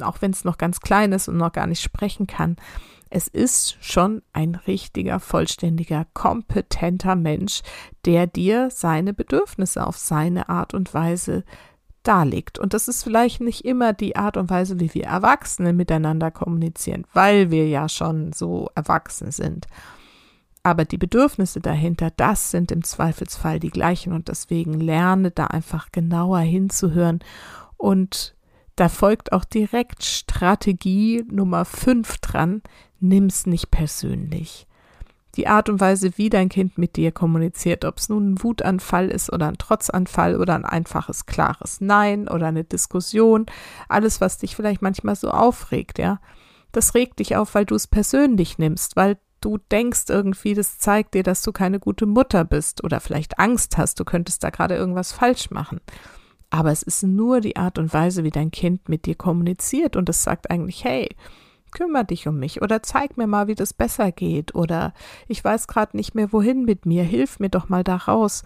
auch 0.00 0.22
wenn 0.22 0.30
es 0.30 0.44
noch 0.44 0.56
ganz 0.56 0.80
klein 0.80 1.12
ist 1.12 1.28
und 1.28 1.36
noch 1.36 1.52
gar 1.52 1.66
nicht 1.66 1.82
sprechen 1.82 2.26
kann. 2.26 2.56
Es 3.08 3.28
ist 3.28 3.76
schon 3.80 4.22
ein 4.32 4.54
richtiger, 4.54 5.20
vollständiger, 5.20 6.06
kompetenter 6.12 7.14
Mensch, 7.14 7.62
der 8.04 8.26
dir 8.26 8.70
seine 8.70 9.14
Bedürfnisse 9.14 9.86
auf 9.86 9.96
seine 9.96 10.48
Art 10.48 10.74
und 10.74 10.92
Weise 10.92 11.44
darlegt. 12.06 12.58
Und 12.58 12.74
das 12.74 12.88
ist 12.88 13.02
vielleicht 13.02 13.40
nicht 13.40 13.64
immer 13.64 13.92
die 13.92 14.16
Art 14.16 14.36
und 14.36 14.50
Weise, 14.50 14.80
wie 14.80 14.92
wir 14.94 15.04
Erwachsene 15.04 15.72
miteinander 15.72 16.30
kommunizieren, 16.30 17.06
weil 17.12 17.50
wir 17.50 17.68
ja 17.68 17.88
schon 17.88 18.32
so 18.32 18.68
erwachsen 18.74 19.30
sind. 19.30 19.66
Aber 20.62 20.84
die 20.84 20.98
Bedürfnisse 20.98 21.60
dahinter, 21.60 22.10
das 22.16 22.50
sind 22.50 22.72
im 22.72 22.82
Zweifelsfall 22.82 23.60
die 23.60 23.70
gleichen 23.70 24.12
und 24.12 24.28
deswegen 24.28 24.80
lerne 24.80 25.30
da 25.30 25.46
einfach 25.46 25.92
genauer 25.92 26.40
hinzuhören 26.40 27.20
und 27.76 28.34
da 28.74 28.88
folgt 28.88 29.32
auch 29.32 29.44
direkt 29.44 30.04
Strategie 30.04 31.24
Nummer 31.30 31.64
5 31.64 32.18
dran, 32.18 32.62
nimm's 33.00 33.46
nicht 33.46 33.70
persönlich 33.70 34.65
die 35.36 35.46
Art 35.46 35.68
und 35.68 35.80
Weise, 35.80 36.16
wie 36.16 36.30
dein 36.30 36.48
Kind 36.48 36.78
mit 36.78 36.96
dir 36.96 37.12
kommuniziert, 37.12 37.84
ob 37.84 37.98
es 37.98 38.08
nun 38.08 38.32
ein 38.32 38.42
Wutanfall 38.42 39.08
ist 39.08 39.32
oder 39.32 39.48
ein 39.48 39.58
Trotzanfall 39.58 40.36
oder 40.36 40.54
ein 40.54 40.64
einfaches, 40.64 41.26
klares 41.26 41.80
Nein 41.80 42.28
oder 42.28 42.46
eine 42.46 42.64
Diskussion, 42.64 43.46
alles, 43.88 44.20
was 44.20 44.38
dich 44.38 44.56
vielleicht 44.56 44.82
manchmal 44.82 45.16
so 45.16 45.30
aufregt, 45.30 45.98
ja, 45.98 46.20
das 46.72 46.94
regt 46.94 47.18
dich 47.18 47.36
auf, 47.36 47.54
weil 47.54 47.64
du 47.64 47.74
es 47.74 47.86
persönlich 47.86 48.58
nimmst, 48.58 48.96
weil 48.96 49.18
du 49.40 49.58
denkst 49.58 50.04
irgendwie, 50.08 50.54
das 50.54 50.78
zeigt 50.78 51.14
dir, 51.14 51.22
dass 51.22 51.42
du 51.42 51.52
keine 51.52 51.78
gute 51.78 52.06
Mutter 52.06 52.44
bist 52.44 52.82
oder 52.82 53.00
vielleicht 53.00 53.38
Angst 53.38 53.78
hast, 53.78 54.00
du 54.00 54.04
könntest 54.04 54.42
da 54.42 54.50
gerade 54.50 54.76
irgendwas 54.76 55.12
falsch 55.12 55.50
machen. 55.50 55.80
Aber 56.50 56.70
es 56.70 56.82
ist 56.82 57.02
nur 57.02 57.40
die 57.40 57.56
Art 57.56 57.78
und 57.78 57.92
Weise, 57.92 58.24
wie 58.24 58.30
dein 58.30 58.50
Kind 58.50 58.88
mit 58.88 59.04
dir 59.06 59.14
kommuniziert 59.14 59.96
und 59.96 60.08
es 60.08 60.22
sagt 60.22 60.50
eigentlich, 60.50 60.84
hey, 60.84 61.08
kümmere 61.76 62.06
dich 62.06 62.26
um 62.26 62.38
mich 62.38 62.62
oder 62.62 62.82
zeig 62.82 63.18
mir 63.18 63.26
mal, 63.26 63.48
wie 63.48 63.54
das 63.54 63.74
besser 63.74 64.10
geht 64.10 64.54
oder 64.54 64.94
ich 65.28 65.44
weiß 65.44 65.68
gerade 65.68 65.94
nicht 65.94 66.14
mehr 66.14 66.32
wohin 66.32 66.64
mit 66.64 66.86
mir, 66.86 67.04
hilf 67.04 67.38
mir 67.38 67.50
doch 67.50 67.68
mal 67.68 67.84
da 67.84 67.96
raus. 67.96 68.44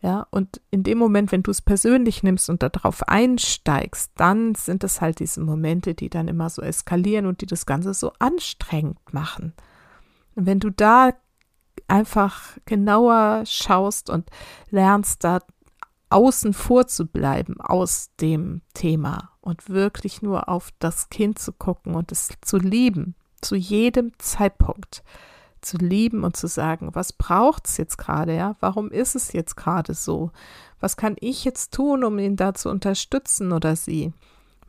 Ja, 0.00 0.26
und 0.30 0.62
in 0.70 0.82
dem 0.82 0.96
Moment, 0.96 1.30
wenn 1.30 1.42
du 1.42 1.50
es 1.50 1.60
persönlich 1.60 2.22
nimmst 2.22 2.48
und 2.48 2.62
darauf 2.62 3.06
einsteigst, 3.06 4.12
dann 4.16 4.54
sind 4.54 4.82
es 4.82 5.02
halt 5.02 5.20
diese 5.20 5.42
Momente, 5.42 5.94
die 5.94 6.08
dann 6.08 6.26
immer 6.26 6.48
so 6.48 6.62
eskalieren 6.62 7.26
und 7.26 7.42
die 7.42 7.46
das 7.46 7.66
Ganze 7.66 7.92
so 7.92 8.12
anstrengend 8.18 9.12
machen. 9.12 9.52
Und 10.36 10.46
wenn 10.46 10.58
du 10.58 10.70
da 10.70 11.10
einfach 11.86 12.56
genauer 12.64 13.42
schaust 13.44 14.08
und 14.08 14.30
lernst, 14.70 15.22
da 15.22 15.40
außen 16.08 16.54
vor 16.54 16.86
zu 16.86 17.06
bleiben 17.06 17.60
aus 17.60 18.10
dem 18.18 18.62
Thema 18.72 19.29
und 19.40 19.68
wirklich 19.68 20.22
nur 20.22 20.48
auf 20.48 20.70
das 20.78 21.08
Kind 21.08 21.38
zu 21.38 21.52
gucken 21.52 21.94
und 21.94 22.12
es 22.12 22.30
zu 22.42 22.58
lieben, 22.58 23.14
zu 23.40 23.56
jedem 23.56 24.12
Zeitpunkt, 24.18 25.02
zu 25.60 25.76
lieben 25.76 26.24
und 26.24 26.36
zu 26.36 26.46
sagen, 26.46 26.90
was 26.94 27.12
braucht 27.12 27.66
es 27.66 27.76
jetzt 27.76 27.98
gerade, 27.98 28.34
ja? 28.34 28.56
Warum 28.60 28.90
ist 28.90 29.14
es 29.14 29.32
jetzt 29.32 29.56
gerade 29.56 29.94
so? 29.94 30.30
Was 30.80 30.96
kann 30.96 31.16
ich 31.20 31.44
jetzt 31.44 31.74
tun, 31.74 32.04
um 32.04 32.18
ihn 32.18 32.36
da 32.36 32.54
zu 32.54 32.70
unterstützen 32.70 33.52
oder 33.52 33.76
sie? 33.76 34.12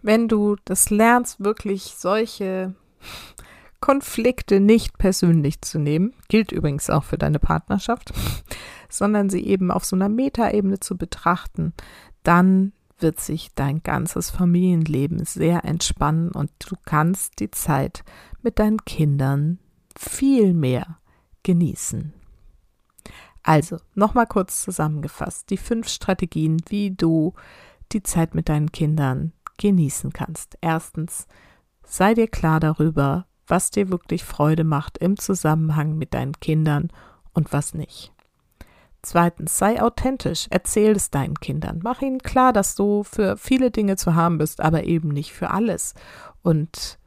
Wenn 0.01 0.27
du 0.27 0.57
das 0.65 0.89
lernst, 0.89 1.43
wirklich 1.43 1.95
solche 1.97 2.73
Konflikte 3.79 4.59
nicht 4.59 4.97
persönlich 4.97 5.61
zu 5.61 5.79
nehmen, 5.79 6.13
gilt 6.27 6.51
übrigens 6.51 6.89
auch 6.89 7.03
für 7.03 7.17
deine 7.17 7.39
Partnerschaft, 7.39 8.13
sondern 8.89 9.29
sie 9.29 9.45
eben 9.45 9.71
auf 9.71 9.85
so 9.85 9.95
einer 9.95 10.09
Metaebene 10.09 10.79
zu 10.79 10.97
betrachten, 10.97 11.73
dann 12.23 12.73
wird 13.01 13.19
sich 13.19 13.53
dein 13.55 13.83
ganzes 13.83 14.29
Familienleben 14.29 15.25
sehr 15.25 15.65
entspannen 15.65 16.31
und 16.31 16.51
du 16.67 16.75
kannst 16.85 17.39
die 17.39 17.51
Zeit 17.51 18.03
mit 18.41 18.59
deinen 18.59 18.83
Kindern 18.85 19.59
viel 19.97 20.53
mehr 20.53 20.97
genießen. 21.43 22.13
Also, 23.43 23.77
nochmal 23.95 24.27
kurz 24.27 24.61
zusammengefasst, 24.61 25.49
die 25.49 25.57
fünf 25.57 25.89
Strategien, 25.89 26.61
wie 26.69 26.91
du 26.91 27.33
die 27.91 28.03
Zeit 28.03 28.35
mit 28.35 28.49
deinen 28.49 28.71
Kindern 28.71 29.33
genießen 29.57 30.13
kannst. 30.13 30.57
Erstens, 30.61 31.27
sei 31.83 32.13
dir 32.13 32.27
klar 32.27 32.59
darüber, 32.59 33.25
was 33.47 33.71
dir 33.71 33.89
wirklich 33.89 34.23
Freude 34.23 34.63
macht 34.63 34.97
im 34.99 35.17
Zusammenhang 35.17 35.97
mit 35.97 36.13
deinen 36.13 36.39
Kindern 36.39 36.89
und 37.33 37.51
was 37.51 37.73
nicht. 37.73 38.13
Zweitens, 39.03 39.57
sei 39.57 39.81
authentisch, 39.81 40.47
erzähl 40.51 40.91
es 40.91 41.09
deinen 41.09 41.39
Kindern. 41.39 41.79
Mach 41.83 42.01
ihnen 42.01 42.19
klar, 42.19 42.53
dass 42.53 42.75
du 42.75 43.03
für 43.03 43.35
viele 43.35 43.71
Dinge 43.71 43.95
zu 43.95 44.13
haben 44.13 44.37
bist, 44.37 44.61
aber 44.61 44.83
eben 44.83 45.09
nicht 45.09 45.33
für 45.33 45.49
alles. 45.49 45.95
Und 46.43 46.99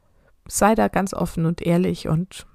sei 0.47 0.75
da 0.75 0.89
ganz 0.89 1.13
offen 1.13 1.45
und 1.45 1.61
ehrlich 1.61 2.07
und 2.07 2.47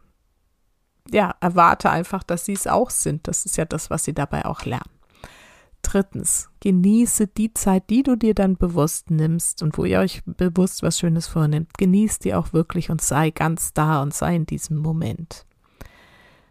ja, 1.11 1.35
erwarte 1.41 1.91
einfach, 1.91 2.23
dass 2.23 2.45
sie 2.45 2.53
es 2.53 2.67
auch 2.67 2.91
sind. 2.91 3.27
Das 3.27 3.47
ist 3.47 3.57
ja 3.57 3.65
das, 3.65 3.89
was 3.89 4.05
sie 4.05 4.13
dabei 4.13 4.45
auch 4.45 4.65
lernen. 4.65 5.01
Drittens, 5.83 6.51
genieße 6.61 7.27
die 7.27 7.55
Zeit, 7.55 7.89
die 7.89 8.03
du 8.03 8.15
dir 8.17 8.35
dann 8.35 8.59
bewusst 8.59 9.11
nimmst 9.11 9.63
und 9.63 9.79
wo 9.79 9.87
ihr 9.87 10.01
euch 10.01 10.23
bewusst 10.27 10.83
was 10.83 10.99
Schönes 10.99 11.27
vornimmt. 11.27 11.79
Genieß 11.79 12.19
die 12.19 12.35
auch 12.35 12.53
wirklich 12.53 12.91
und 12.91 13.01
sei 13.01 13.31
ganz 13.31 13.73
da 13.73 14.03
und 14.03 14.13
sei 14.13 14.37
in 14.37 14.45
diesem 14.45 14.77
Moment. 14.77 15.47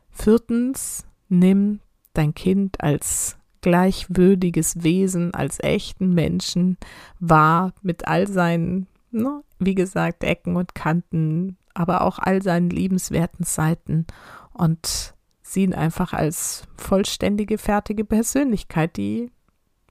Viertens, 0.10 1.06
nimm 1.30 1.80
dein 2.14 2.34
Kind 2.34 2.82
als 2.82 3.38
gleichwürdiges 3.62 4.84
Wesen, 4.84 5.34
als 5.34 5.60
echten 5.60 6.14
Menschen 6.14 6.78
wahr, 7.20 7.74
mit 7.82 8.08
all 8.08 8.28
seinen, 8.28 8.88
ne, 9.12 9.44
wie 9.60 9.76
gesagt, 9.76 10.24
Ecken 10.24 10.56
und 10.56 10.76
Kanten, 10.76 11.58
aber 11.74 12.02
auch 12.02 12.20
all 12.20 12.42
seinen 12.42 12.70
liebenswerten 12.70 13.46
Seiten 13.46 14.06
und 14.54 15.14
sie 15.42 15.64
ihn 15.64 15.74
einfach 15.74 16.14
als 16.14 16.64
vollständige, 16.78 17.58
fertige 17.58 18.06
Persönlichkeit, 18.06 18.98
die 18.98 19.32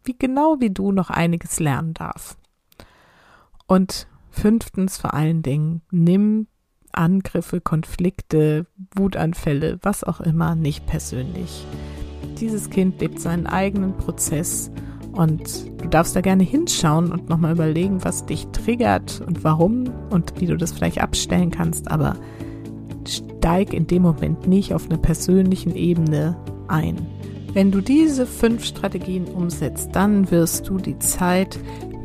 wie 0.04 0.16
genau 0.18 0.56
wie 0.60 0.70
du 0.70 0.92
noch 0.92 1.10
einiges 1.10 1.60
lernen 1.60 1.92
darf. 1.92 2.38
Und 3.66 4.06
fünftens 4.30 4.96
vor 4.96 5.12
allen 5.12 5.42
Dingen, 5.42 5.82
nimm 5.90 6.46
Angriffe, 6.92 7.60
Konflikte, 7.60 8.66
Wutanfälle, 8.94 9.78
was 9.82 10.04
auch 10.04 10.20
immer, 10.20 10.54
nicht 10.54 10.86
persönlich. 10.86 11.66
Dieses 12.40 12.70
Kind 12.70 13.00
lebt 13.00 13.20
seinen 13.20 13.46
eigenen 13.46 13.96
Prozess 13.96 14.70
und 15.12 15.42
du 15.80 15.88
darfst 15.88 16.14
da 16.14 16.20
gerne 16.20 16.44
hinschauen 16.44 17.10
und 17.10 17.28
nochmal 17.28 17.52
überlegen, 17.52 18.04
was 18.04 18.26
dich 18.26 18.46
triggert 18.48 19.22
und 19.26 19.42
warum 19.42 19.90
und 20.10 20.40
wie 20.40 20.46
du 20.46 20.56
das 20.56 20.72
vielleicht 20.72 21.00
abstellen 21.00 21.50
kannst, 21.50 21.90
aber 21.90 22.16
steig 23.06 23.72
in 23.72 23.86
dem 23.86 24.02
Moment 24.02 24.46
nicht 24.46 24.74
auf 24.74 24.88
einer 24.88 24.98
persönlichen 24.98 25.74
Ebene 25.74 26.36
ein. 26.68 26.98
Wenn 27.54 27.70
du 27.70 27.80
diese 27.80 28.26
fünf 28.26 28.64
Strategien 28.64 29.24
umsetzt, 29.24 29.90
dann 29.92 30.30
wirst 30.30 30.68
du 30.68 30.76
die 30.76 30.98
Zeit 30.98 31.58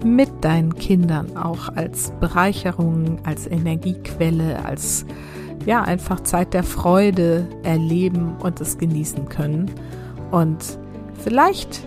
mit 0.03 0.29
deinen 0.41 0.75
Kindern 0.75 1.37
auch 1.37 1.69
als 1.69 2.11
Bereicherung, 2.19 3.19
als 3.23 3.45
Energiequelle, 3.47 4.65
als 4.65 5.05
ja, 5.65 5.81
einfach 5.81 6.21
Zeit 6.21 6.53
der 6.53 6.63
Freude 6.63 7.47
erleben 7.63 8.35
und 8.41 8.59
es 8.59 8.77
genießen 8.77 9.29
können. 9.29 9.71
Und 10.33 10.79
vielleicht 11.23 11.83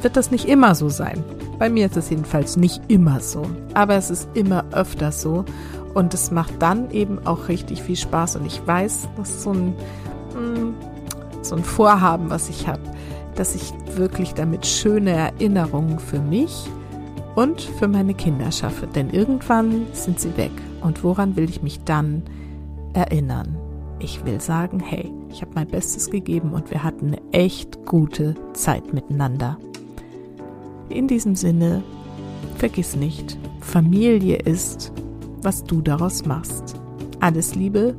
wird 0.00 0.16
das 0.16 0.30
nicht 0.30 0.46
immer 0.46 0.74
so 0.74 0.88
sein. 0.88 1.22
Bei 1.58 1.68
mir 1.68 1.84
ist 1.84 1.98
es 1.98 2.08
jedenfalls 2.08 2.56
nicht 2.56 2.80
immer 2.88 3.20
so. 3.20 3.42
Aber 3.74 3.94
es 3.96 4.08
ist 4.08 4.26
immer 4.32 4.64
öfter 4.72 5.12
so. 5.12 5.44
Und 5.92 6.14
es 6.14 6.30
macht 6.30 6.62
dann 6.62 6.90
eben 6.92 7.18
auch 7.26 7.48
richtig 7.48 7.82
viel 7.82 7.96
Spaß. 7.96 8.36
Und 8.36 8.46
ich 8.46 8.66
weiß, 8.66 9.06
das 9.18 9.28
ist 9.28 9.42
so 9.42 9.52
ein, 9.52 9.74
hm, 10.32 10.74
so 11.42 11.56
ein 11.56 11.62
Vorhaben, 11.62 12.30
was 12.30 12.48
ich 12.48 12.66
habe, 12.66 12.80
dass 13.34 13.54
ich 13.54 13.70
wirklich 13.96 14.32
damit 14.32 14.64
schöne 14.64 15.10
Erinnerungen 15.10 15.98
für 15.98 16.20
mich 16.20 16.70
und 17.34 17.60
für 17.60 17.88
meine 17.88 18.14
Kinder 18.14 18.50
schaffe. 18.50 18.86
Denn 18.86 19.10
irgendwann 19.10 19.88
sind 19.92 20.18
sie 20.20 20.34
weg. 20.38 20.52
Und 20.80 21.04
woran 21.04 21.36
will 21.36 21.50
ich 21.50 21.62
mich 21.62 21.84
dann 21.84 22.22
erinnern? 22.94 23.58
Ich 23.98 24.24
will 24.24 24.40
sagen, 24.40 24.80
hey, 24.80 25.12
ich 25.30 25.42
habe 25.42 25.52
mein 25.54 25.68
Bestes 25.68 26.10
gegeben 26.10 26.52
und 26.52 26.70
wir 26.70 26.82
hatten 26.82 27.08
eine 27.08 27.32
echt 27.32 27.84
gute 27.86 28.34
Zeit 28.52 28.92
miteinander. 28.92 29.58
In 30.88 31.08
diesem 31.08 31.36
Sinne, 31.36 31.82
vergiss 32.56 32.96
nicht, 32.96 33.38
Familie 33.60 34.36
ist 34.36 34.92
was 35.42 35.64
du 35.64 35.80
daraus 35.80 36.24
machst. 36.24 36.74
Alles 37.20 37.54
Liebe, 37.54 37.94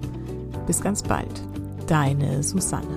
bis 0.67 0.81
ganz 0.81 1.03
bald. 1.03 1.41
Deine 1.87 2.43
Susanne. 2.43 2.87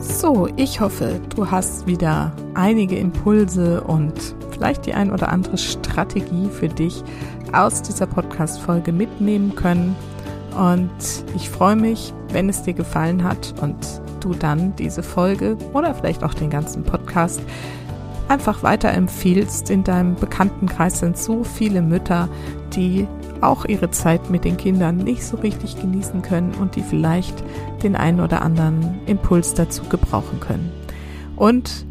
So, 0.00 0.48
ich 0.56 0.80
hoffe, 0.80 1.20
du 1.34 1.50
hast 1.50 1.86
wieder 1.86 2.32
einige 2.54 2.96
Impulse 2.96 3.82
und 3.82 4.14
vielleicht 4.50 4.86
die 4.86 4.94
ein 4.94 5.10
oder 5.10 5.30
andere 5.30 5.58
Strategie 5.58 6.48
für 6.48 6.68
dich 6.68 7.02
aus 7.52 7.82
dieser 7.82 8.06
Podcast-Folge 8.06 8.92
mitnehmen 8.92 9.54
können. 9.54 9.94
Und 10.58 10.90
ich 11.34 11.48
freue 11.48 11.76
mich, 11.76 12.12
wenn 12.30 12.48
es 12.48 12.62
dir 12.62 12.74
gefallen 12.74 13.24
hat 13.24 13.54
und 13.60 13.76
du 14.20 14.34
dann 14.34 14.74
diese 14.76 15.02
Folge 15.02 15.56
oder 15.72 15.94
vielleicht 15.94 16.22
auch 16.22 16.34
den 16.34 16.50
ganzen 16.50 16.84
Podcast 16.84 17.40
einfach 18.28 18.62
weiterempfiehlst. 18.62 19.70
In 19.70 19.84
deinem 19.84 20.14
Bekanntenkreis 20.14 21.00
sind 21.00 21.18
so 21.18 21.44
viele 21.44 21.82
Mütter, 21.82 22.28
die 22.74 23.06
auch 23.40 23.64
ihre 23.64 23.90
Zeit 23.90 24.30
mit 24.30 24.44
den 24.44 24.56
Kindern 24.56 24.98
nicht 24.98 25.24
so 25.24 25.36
richtig 25.36 25.80
genießen 25.80 26.22
können 26.22 26.52
und 26.60 26.76
die 26.76 26.82
vielleicht 26.82 27.42
den 27.82 27.96
einen 27.96 28.20
oder 28.20 28.42
anderen 28.42 29.00
Impuls 29.06 29.54
dazu 29.54 29.82
gebrauchen 29.84 30.40
können. 30.40 30.70
Und 31.36 31.84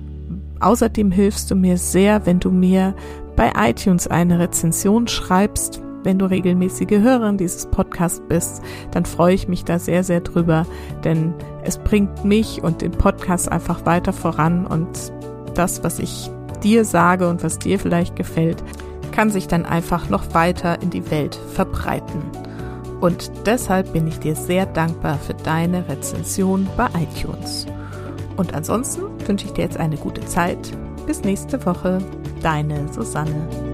außerdem 0.62 1.12
hilfst 1.12 1.52
du 1.52 1.56
mir 1.56 1.78
sehr, 1.78 2.26
wenn 2.26 2.40
du 2.40 2.52
mir 2.52 2.96
bei 3.36 3.52
iTunes 3.58 4.08
eine 4.08 4.40
Rezension 4.40 5.08
schreibst. 5.08 5.82
Wenn 6.04 6.18
du 6.18 6.26
regelmäßige 6.26 7.00
Hörerin 7.00 7.38
dieses 7.38 7.68
Podcasts 7.68 8.22
bist, 8.28 8.64
dann 8.92 9.06
freue 9.06 9.36
ich 9.36 9.48
mich 9.48 9.66
da 9.66 9.78
sehr, 9.78 10.04
sehr 10.04 10.22
drüber, 10.22 10.66
denn 11.04 11.34
es 11.64 11.78
bringt 11.78 12.26
mich 12.26 12.64
und 12.64 12.82
den 12.82 12.92
Podcast 12.92 13.52
einfach 13.52 13.86
weiter 13.86 14.12
voran 14.14 14.66
und 14.66 14.88
das, 15.54 15.84
was 15.84 16.00
ich 16.00 16.32
dir 16.64 16.86
sage 16.86 17.30
und 17.30 17.44
was 17.44 17.60
dir 17.60 17.78
vielleicht 17.80 18.16
gefällt, 18.16 18.64
kann 19.12 19.30
sich 19.30 19.48
dann 19.48 19.66
einfach 19.66 20.10
noch 20.10 20.34
weiter 20.34 20.82
in 20.82 20.90
die 20.90 21.12
Welt 21.12 21.36
verbreiten. 21.36 22.24
Und 23.00 23.32
deshalb 23.46 23.94
bin 23.94 24.08
ich 24.08 24.20
dir 24.20 24.36
sehr 24.36 24.66
dankbar 24.66 25.18
für 25.18 25.34
deine 25.34 25.88
Rezension 25.90 26.68
bei 26.78 26.88
iTunes. 27.00 27.66
Und 28.38 28.54
ansonsten 28.54 29.04
wünsche 29.28 29.48
ich 29.48 29.54
dir 29.54 29.64
jetzt 29.64 29.78
eine 29.78 29.98
gute 29.98 30.24
Zeit. 30.26 30.72
Bis 31.08 31.24
nächste 31.24 31.66
Woche, 31.66 31.98
deine 32.42 32.92
Susanne. 32.92 33.71